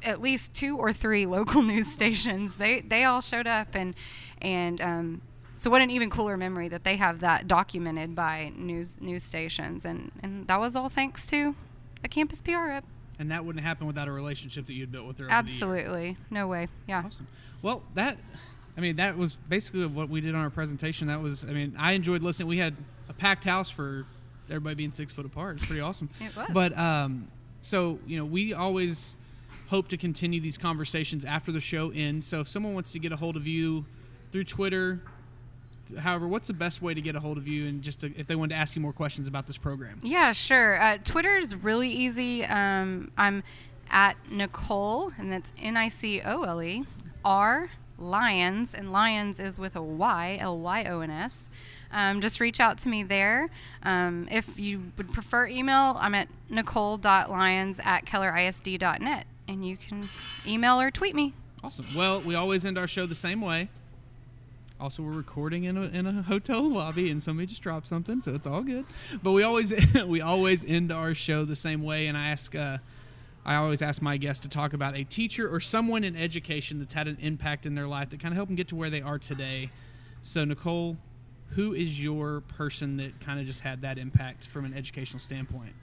at 0.03 0.21
least 0.21 0.53
two 0.53 0.77
or 0.77 0.93
three 0.93 1.25
local 1.37 1.61
news 1.61 1.91
stations. 1.91 2.57
They 2.57 2.81
they 2.81 3.03
all 3.03 3.21
showed 3.21 3.47
up 3.47 3.75
and 3.75 3.95
and 4.41 4.81
um, 4.81 5.21
so 5.57 5.69
what 5.69 5.81
an 5.81 5.91
even 5.91 6.09
cooler 6.09 6.37
memory 6.37 6.67
that 6.69 6.83
they 6.83 6.95
have 6.95 7.19
that 7.19 7.47
documented 7.47 8.15
by 8.15 8.51
news 8.55 8.99
news 9.01 9.23
stations 9.23 9.85
and 9.85 10.11
and 10.23 10.47
that 10.47 10.59
was 10.59 10.75
all 10.75 10.89
thanks 10.89 11.27
to 11.27 11.55
a 12.03 12.07
campus 12.07 12.41
PR 12.41 12.65
rep. 12.67 12.83
And 13.19 13.29
that 13.29 13.45
wouldn't 13.45 13.63
happen 13.63 13.85
without 13.85 14.07
a 14.07 14.11
relationship 14.11 14.65
that 14.65 14.73
you'd 14.73 14.91
built 14.91 15.05
with 15.05 15.19
her. 15.19 15.27
Absolutely, 15.29 16.17
the 16.29 16.33
no 16.33 16.47
way. 16.47 16.67
Yeah. 16.87 17.03
Awesome. 17.05 17.27
Well, 17.61 17.83
that 17.93 18.17
I 18.75 18.81
mean 18.81 18.95
that 18.95 19.17
was 19.17 19.33
basically 19.33 19.85
what 19.85 20.09
we 20.09 20.21
did 20.21 20.33
on 20.33 20.41
our 20.41 20.49
presentation. 20.49 21.07
That 21.07 21.21
was 21.21 21.43
I 21.43 21.49
mean 21.49 21.75
I 21.77 21.91
enjoyed 21.91 22.23
listening. 22.23 22.47
We 22.47 22.57
had 22.57 22.75
a 23.09 23.13
packed 23.13 23.43
house 23.43 23.69
for 23.69 24.05
everybody 24.49 24.75
being 24.75 24.91
six 24.91 25.13
foot 25.13 25.25
apart. 25.25 25.57
It's 25.57 25.65
pretty 25.67 25.81
awesome. 25.81 26.09
it 26.19 26.35
was. 26.35 26.47
But 26.51 26.77
um, 26.77 27.27
so 27.61 27.99
you 28.07 28.17
know 28.17 28.25
we 28.25 28.53
always 28.53 29.17
hope 29.71 29.87
to 29.87 29.97
continue 29.97 30.39
these 30.39 30.57
conversations 30.57 31.25
after 31.25 31.51
the 31.51 31.59
show 31.59 31.91
ends. 31.91 32.27
So 32.27 32.41
if 32.41 32.47
someone 32.47 32.73
wants 32.73 32.91
to 32.91 32.99
get 32.99 33.11
a 33.11 33.15
hold 33.15 33.37
of 33.37 33.47
you 33.47 33.85
through 34.31 34.43
Twitter, 34.43 35.01
However, 35.99 36.25
what's 36.25 36.47
the 36.47 36.53
best 36.53 36.81
way 36.81 36.93
to 36.93 37.01
get 37.01 37.15
a 37.15 37.19
hold 37.19 37.37
of 37.37 37.49
you 37.49 37.67
and 37.67 37.81
just 37.81 37.99
to, 38.01 38.13
if 38.17 38.25
they 38.25 38.35
wanted 38.35 38.55
to 38.55 38.61
ask 38.61 38.77
you 38.77 38.81
more 38.81 38.93
questions 38.93 39.27
about 39.27 39.45
this 39.45 39.57
program? 39.57 39.99
Yeah, 40.01 40.31
sure. 40.31 40.79
Uh, 40.79 40.97
Twitter 41.03 41.35
is 41.35 41.53
really 41.53 41.89
easy. 41.89 42.45
Um, 42.45 43.11
I'm 43.17 43.43
at 43.89 44.15
Nicole, 44.29 45.11
and 45.17 45.31
that's 45.31 45.51
N 45.61 45.75
I 45.75 45.89
C 45.89 46.21
O 46.21 46.43
L 46.43 46.63
E 46.63 46.85
R 47.25 47.69
Lyons, 47.97 48.73
and 48.73 48.91
Lyons 48.91 49.39
is 49.39 49.59
with 49.59 49.75
a 49.75 49.81
Y, 49.81 50.37
L 50.39 50.57
Y 50.59 50.85
O 50.85 51.01
N 51.01 51.11
S. 51.11 51.49
Um, 51.91 52.21
just 52.21 52.39
reach 52.39 52.59
out 52.59 52.77
to 52.79 52.89
me 52.89 53.03
there. 53.03 53.49
Um, 53.83 54.27
if 54.31 54.57
you 54.57 54.81
would 54.97 55.11
prefer 55.11 55.47
email, 55.47 55.97
I'm 55.99 56.15
at 56.15 56.29
nicole.lyons 56.49 57.81
at 57.83 58.05
kellerisd.net, 58.05 59.25
and 59.51 59.65
you 59.65 59.77
can 59.77 60.07
email 60.45 60.79
or 60.79 60.91
tweet 60.91 61.15
me. 61.15 61.33
Awesome. 61.63 61.85
Well, 61.95 62.21
we 62.21 62.35
always 62.35 62.65
end 62.65 62.77
our 62.77 62.87
show 62.87 63.05
the 63.05 63.15
same 63.15 63.41
way. 63.41 63.69
Also, 64.79 65.03
we're 65.03 65.11
recording 65.11 65.65
in 65.65 65.77
a, 65.77 65.81
in 65.81 66.07
a 66.07 66.23
hotel 66.23 66.67
lobby, 66.73 67.11
and 67.11 67.21
somebody 67.21 67.45
just 67.45 67.61
dropped 67.61 67.87
something, 67.87 68.21
so 68.21 68.33
it's 68.33 68.47
all 68.47 68.63
good. 68.63 68.85
But 69.21 69.33
we 69.33 69.43
always 69.43 69.73
we 70.07 70.21
always 70.21 70.65
end 70.65 70.91
our 70.91 71.13
show 71.13 71.45
the 71.45 71.55
same 71.55 71.83
way, 71.83 72.07
and 72.07 72.17
I 72.17 72.29
ask 72.29 72.55
uh, 72.55 72.79
I 73.45 73.55
always 73.55 73.81
ask 73.81 74.01
my 74.01 74.17
guests 74.17 74.43
to 74.43 74.49
talk 74.49 74.73
about 74.73 74.95
a 74.95 75.03
teacher 75.03 75.53
or 75.53 75.59
someone 75.59 76.03
in 76.03 76.15
education 76.15 76.79
that's 76.79 76.93
had 76.93 77.07
an 77.07 77.17
impact 77.21 77.65
in 77.65 77.75
their 77.75 77.87
life 77.87 78.09
that 78.09 78.19
kind 78.19 78.33
of 78.33 78.37
helped 78.37 78.49
them 78.49 78.55
get 78.55 78.69
to 78.69 78.75
where 78.75 78.89
they 78.89 79.01
are 79.01 79.19
today. 79.19 79.69
So, 80.23 80.45
Nicole, 80.45 80.97
who 81.49 81.73
is 81.73 82.01
your 82.01 82.41
person 82.41 82.97
that 82.97 83.19
kind 83.19 83.39
of 83.39 83.45
just 83.45 83.59
had 83.59 83.81
that 83.81 83.97
impact 83.97 84.45
from 84.45 84.65
an 84.65 84.73
educational 84.73 85.19
standpoint? 85.19 85.73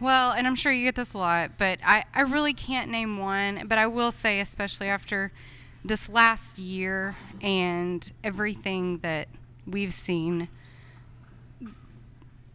Well, 0.00 0.30
and 0.30 0.46
I'm 0.46 0.54
sure 0.54 0.70
you 0.70 0.84
get 0.84 0.94
this 0.94 1.14
a 1.14 1.18
lot, 1.18 1.52
but 1.58 1.80
I, 1.84 2.04
I 2.14 2.20
really 2.20 2.54
can't 2.54 2.90
name 2.90 3.18
one. 3.18 3.64
But 3.66 3.78
I 3.78 3.88
will 3.88 4.12
say, 4.12 4.38
especially 4.38 4.88
after 4.88 5.32
this 5.84 6.08
last 6.08 6.58
year 6.58 7.16
and 7.40 8.10
everything 8.22 8.98
that 8.98 9.28
we've 9.66 9.92
seen 9.92 10.48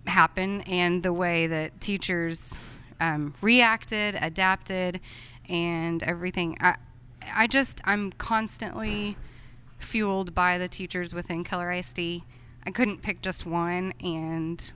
happen 0.06 0.62
and 0.62 1.03
the 1.03 1.13
way 1.13 1.47
that 1.47 1.79
teachers 1.82 2.58
um, 3.01 3.34
reacted, 3.41 4.15
adapted, 4.19 5.01
and 5.49 6.01
everything. 6.03 6.58
I, 6.62 6.75
I 7.34 7.47
just, 7.47 7.82
I'm 7.84 8.13
constantly 8.13 9.17
fueled 9.79 10.34
by 10.34 10.58
the 10.58 10.69
teachers 10.69 11.13
within 11.13 11.43
Keller 11.43 11.71
ISD. 11.71 11.99
I 12.65 12.71
couldn't 12.71 13.01
pick 13.01 13.21
just 13.21 13.45
one, 13.45 13.93
and 14.01 14.71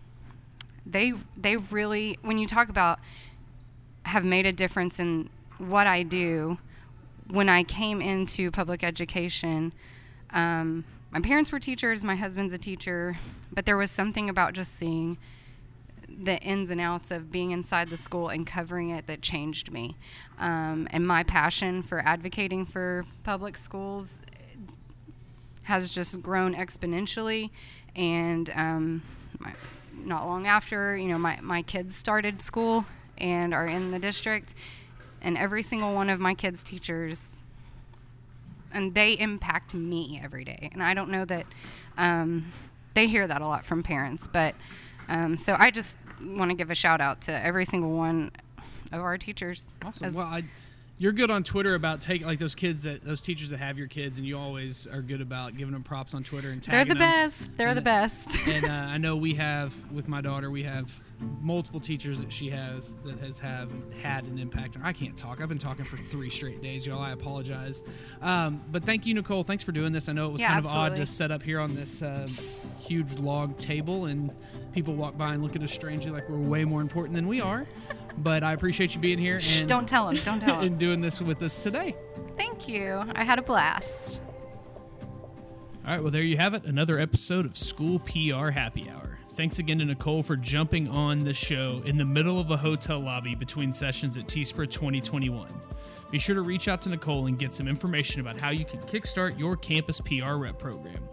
they, 0.89 1.13
they 1.35 1.57
really, 1.57 2.17
when 2.21 2.37
you 2.37 2.47
talk 2.47 2.69
about 2.69 2.99
have 4.03 4.23
made 4.23 4.45
a 4.45 4.53
difference 4.53 4.99
in 4.99 5.29
what 5.57 5.87
I 5.87 6.03
do, 6.03 6.57
when 7.29 7.49
I 7.49 7.63
came 7.63 8.01
into 8.01 8.51
public 8.51 8.83
education, 8.83 9.73
um, 10.31 10.85
my 11.11 11.19
parents 11.19 11.51
were 11.51 11.59
teachers, 11.59 12.03
my 12.03 12.15
husband's 12.15 12.53
a 12.53 12.57
teacher, 12.57 13.17
but 13.51 13.65
there 13.65 13.77
was 13.77 13.91
something 13.91 14.29
about 14.29 14.53
just 14.53 14.75
seeing 14.75 15.17
the 16.23 16.39
ins 16.39 16.69
and 16.69 16.81
outs 16.81 17.11
of 17.11 17.31
being 17.31 17.51
inside 17.51 17.89
the 17.89 17.97
school 17.97 18.29
and 18.29 18.47
covering 18.47 18.89
it 18.89 19.07
that 19.07 19.21
changed 19.21 19.71
me. 19.71 19.95
Um, 20.39 20.87
and 20.91 21.05
my 21.05 21.23
passion 21.23 21.83
for 21.83 21.99
advocating 21.99 22.65
for 22.65 23.03
public 23.23 23.57
schools 23.57 24.21
has 25.63 25.89
just 25.89 26.21
grown 26.21 26.55
exponentially. 26.55 27.49
And 27.95 28.49
um, 28.55 29.01
my, 29.39 29.53
not 30.05 30.25
long 30.25 30.47
after, 30.47 30.95
you 30.97 31.07
know, 31.07 31.17
my, 31.17 31.39
my 31.41 31.61
kids 31.61 31.95
started 31.95 32.41
school 32.41 32.85
and 33.17 33.53
are 33.53 33.65
in 33.65 33.91
the 33.91 33.99
district 33.99 34.53
and 35.21 35.37
every 35.37 35.63
single 35.63 35.93
one 35.93 36.09
of 36.09 36.19
my 36.19 36.33
kids' 36.33 36.63
teachers, 36.63 37.29
and 38.71 38.93
they 38.93 39.13
impact 39.13 39.73
me 39.73 40.19
every 40.23 40.43
day. 40.43 40.69
And 40.71 40.83
I 40.83 40.93
don't 40.93 41.09
know 41.09 41.25
that 41.25 41.45
um, 41.97 42.51
they 42.93 43.07
hear 43.07 43.27
that 43.27 43.41
a 43.41 43.47
lot 43.47 43.65
from 43.65 43.83
parents, 43.83 44.27
but 44.27 44.55
um, 45.09 45.37
so 45.37 45.55
I 45.57 45.71
just 45.71 45.97
want 46.23 46.51
to 46.51 46.57
give 46.57 46.69
a 46.69 46.75
shout 46.75 47.01
out 47.01 47.21
to 47.21 47.31
every 47.31 47.65
single 47.65 47.91
one 47.91 48.31
of 48.91 49.01
our 49.01 49.17
teachers. 49.17 49.65
Awesome. 49.83 50.13
Well, 50.13 50.27
I 50.27 50.43
you're 50.99 51.11
good 51.11 51.29
on 51.29 51.43
Twitter 51.43 51.75
about 51.75 52.01
taking 52.01 52.25
like 52.25 52.39
those 52.39 52.55
kids 52.55 52.83
that 52.83 53.03
those 53.03 53.21
teachers 53.21 53.49
that 53.51 53.59
have 53.59 53.77
your 53.77 53.87
kids, 53.87 54.17
and 54.17 54.27
you 54.27 54.37
always 54.37 54.87
are 54.87 55.01
good 55.01 55.21
about 55.21 55.55
giving 55.55 55.73
them 55.73 55.83
props 55.83 56.15
on 56.15 56.23
Twitter 56.23 56.49
and 56.49 56.61
tagging 56.61 56.97
them. 56.97 56.97
They're 56.97 57.05
the 57.05 57.19
them. 57.19 57.29
best. 57.29 57.57
They're 57.57 57.67
and, 57.67 57.77
the 57.77 57.81
best. 57.81 58.47
and 58.47 58.65
uh, 58.65 58.73
I 58.73 58.97
know 58.97 59.15
we 59.15 59.33
have 59.35 59.75
with 59.91 60.07
my 60.07 60.21
daughter, 60.21 60.49
we 60.49 60.63
have 60.63 60.99
multiple 61.41 61.79
teachers 61.79 62.19
that 62.19 62.31
she 62.31 62.49
has 62.49 62.95
that 63.05 63.19
has 63.19 63.37
have 63.39 63.69
had 64.01 64.25
an 64.25 64.39
impact. 64.39 64.75
And 64.75 64.85
I 64.85 64.91
can't 64.91 65.15
talk. 65.15 65.39
I've 65.39 65.49
been 65.49 65.57
talking 65.57 65.85
for 65.85 65.97
three 65.97 66.29
straight 66.29 66.61
days, 66.63 66.85
y'all. 66.87 67.01
I 67.01 67.11
apologize. 67.11 67.83
Um, 68.21 68.63
but 68.71 68.83
thank 68.83 69.05
you, 69.05 69.13
Nicole. 69.13 69.43
Thanks 69.43 69.63
for 69.63 69.71
doing 69.71 69.93
this. 69.93 70.09
I 70.09 70.13
know 70.13 70.27
it 70.27 70.31
was 70.31 70.41
Yeah, 70.41 70.53
kind 70.53 70.65
of 70.65 70.71
odd 70.71 70.95
to 70.95 71.05
set 71.05 71.31
up 71.31 71.43
here 71.43 71.59
on 71.59 71.75
this 71.75 72.01
uh, 72.01 72.27
huge 72.79 73.13
log 73.19 73.57
table 73.57 74.05
and 74.05 74.31
people 74.73 74.95
walk 74.95 75.17
by 75.17 75.33
and 75.33 75.43
look 75.43 75.55
at 75.55 75.61
us 75.61 75.71
strangely 75.71 76.11
like 76.11 76.27
we're 76.29 76.37
way 76.37 76.65
more 76.65 76.81
important 76.81 77.15
than 77.15 77.27
we 77.27 77.41
are. 77.41 77.65
But 78.17 78.43
I 78.43 78.53
appreciate 78.53 78.95
you 78.95 79.01
being 79.01 79.19
here 79.19 79.39
Shh, 79.39 79.59
and 79.61 79.69
don't 79.69 79.87
tell 79.87 80.07
them. 80.07 80.17
Don't 80.25 80.39
tell 80.39 80.55
him. 80.61 80.67
and 80.67 80.77
doing 80.79 81.01
this 81.01 81.21
with 81.21 81.41
us 81.41 81.57
today. 81.57 81.95
Thank 82.35 82.67
you. 82.67 83.03
I 83.15 83.23
had 83.23 83.39
a 83.39 83.41
blast. 83.43 84.21
All 85.85 85.93
right, 85.93 86.01
well, 86.01 86.11
there 86.11 86.21
you 86.23 86.37
have 86.37 86.53
it. 86.53 86.65
Another 86.65 86.99
episode 86.99 87.45
of 87.45 87.57
School 87.57 87.99
PR 87.99 88.49
Happy 88.49 88.89
Hour. 88.89 89.17
Thanks 89.31 89.59
again 89.59 89.77
to 89.79 89.85
Nicole 89.85 90.23
for 90.23 90.35
jumping 90.35 90.89
on 90.89 91.23
the 91.23 91.33
show 91.33 91.81
in 91.85 91.97
the 91.97 92.03
middle 92.03 92.39
of 92.39 92.49
a 92.51 92.57
hotel 92.57 92.99
lobby 92.99 93.35
between 93.35 93.71
sessions 93.71 94.17
at 94.17 94.25
TSPRA 94.27 94.69
2021. 94.69 95.47
Be 96.09 96.17
sure 96.19 96.35
to 96.35 96.41
reach 96.41 96.67
out 96.67 96.81
to 96.81 96.89
Nicole 96.89 97.27
and 97.27 97.37
get 97.37 97.53
some 97.53 97.67
information 97.67 98.19
about 98.19 98.35
how 98.37 98.49
you 98.49 98.65
can 98.65 98.79
kickstart 98.81 99.37
your 99.37 99.55
campus 99.55 100.01
PR 100.01 100.33
rep 100.35 100.57
program. 100.57 101.07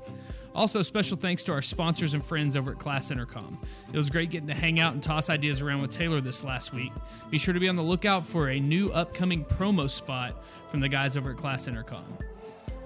Also, 0.54 0.82
special 0.82 1.16
thanks 1.16 1.42
to 1.44 1.52
our 1.52 1.62
sponsors 1.62 2.14
and 2.14 2.24
friends 2.24 2.56
over 2.56 2.70
at 2.70 2.78
Class 2.78 3.10
Intercom. 3.10 3.58
It 3.92 3.96
was 3.96 4.08
great 4.08 4.30
getting 4.30 4.46
to 4.46 4.54
hang 4.54 4.78
out 4.78 4.92
and 4.92 5.02
toss 5.02 5.28
ideas 5.28 5.60
around 5.60 5.82
with 5.82 5.90
Taylor 5.90 6.20
this 6.20 6.44
last 6.44 6.72
week. 6.72 6.92
Be 7.30 7.38
sure 7.38 7.52
to 7.52 7.60
be 7.60 7.68
on 7.68 7.74
the 7.74 7.82
lookout 7.82 8.24
for 8.24 8.50
a 8.50 8.60
new 8.60 8.88
upcoming 8.90 9.44
promo 9.44 9.90
spot 9.90 10.44
from 10.68 10.80
the 10.80 10.88
guys 10.88 11.16
over 11.16 11.32
at 11.32 11.36
Class 11.36 11.66
Intercom. 11.66 12.04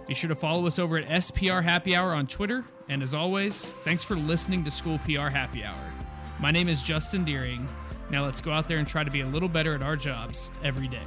Be 0.06 0.14
sure 0.14 0.28
to 0.28 0.34
follow 0.34 0.66
us 0.66 0.78
over 0.78 0.96
at 0.96 1.06
SPR 1.06 1.62
Happy 1.62 1.94
Hour 1.94 2.14
on 2.14 2.26
Twitter. 2.26 2.64
And 2.88 3.02
as 3.02 3.12
always, 3.12 3.72
thanks 3.84 4.02
for 4.02 4.14
listening 4.14 4.64
to 4.64 4.70
School 4.70 4.98
PR 5.04 5.28
Happy 5.28 5.62
Hour. 5.62 5.92
My 6.40 6.50
name 6.50 6.68
is 6.70 6.82
Justin 6.82 7.26
Deering. 7.26 7.68
Now 8.10 8.24
let's 8.24 8.40
go 8.40 8.50
out 8.50 8.66
there 8.66 8.78
and 8.78 8.88
try 8.88 9.04
to 9.04 9.10
be 9.10 9.20
a 9.20 9.26
little 9.26 9.50
better 9.50 9.74
at 9.74 9.82
our 9.82 9.96
jobs 9.96 10.50
every 10.64 10.88
day. 10.88 11.02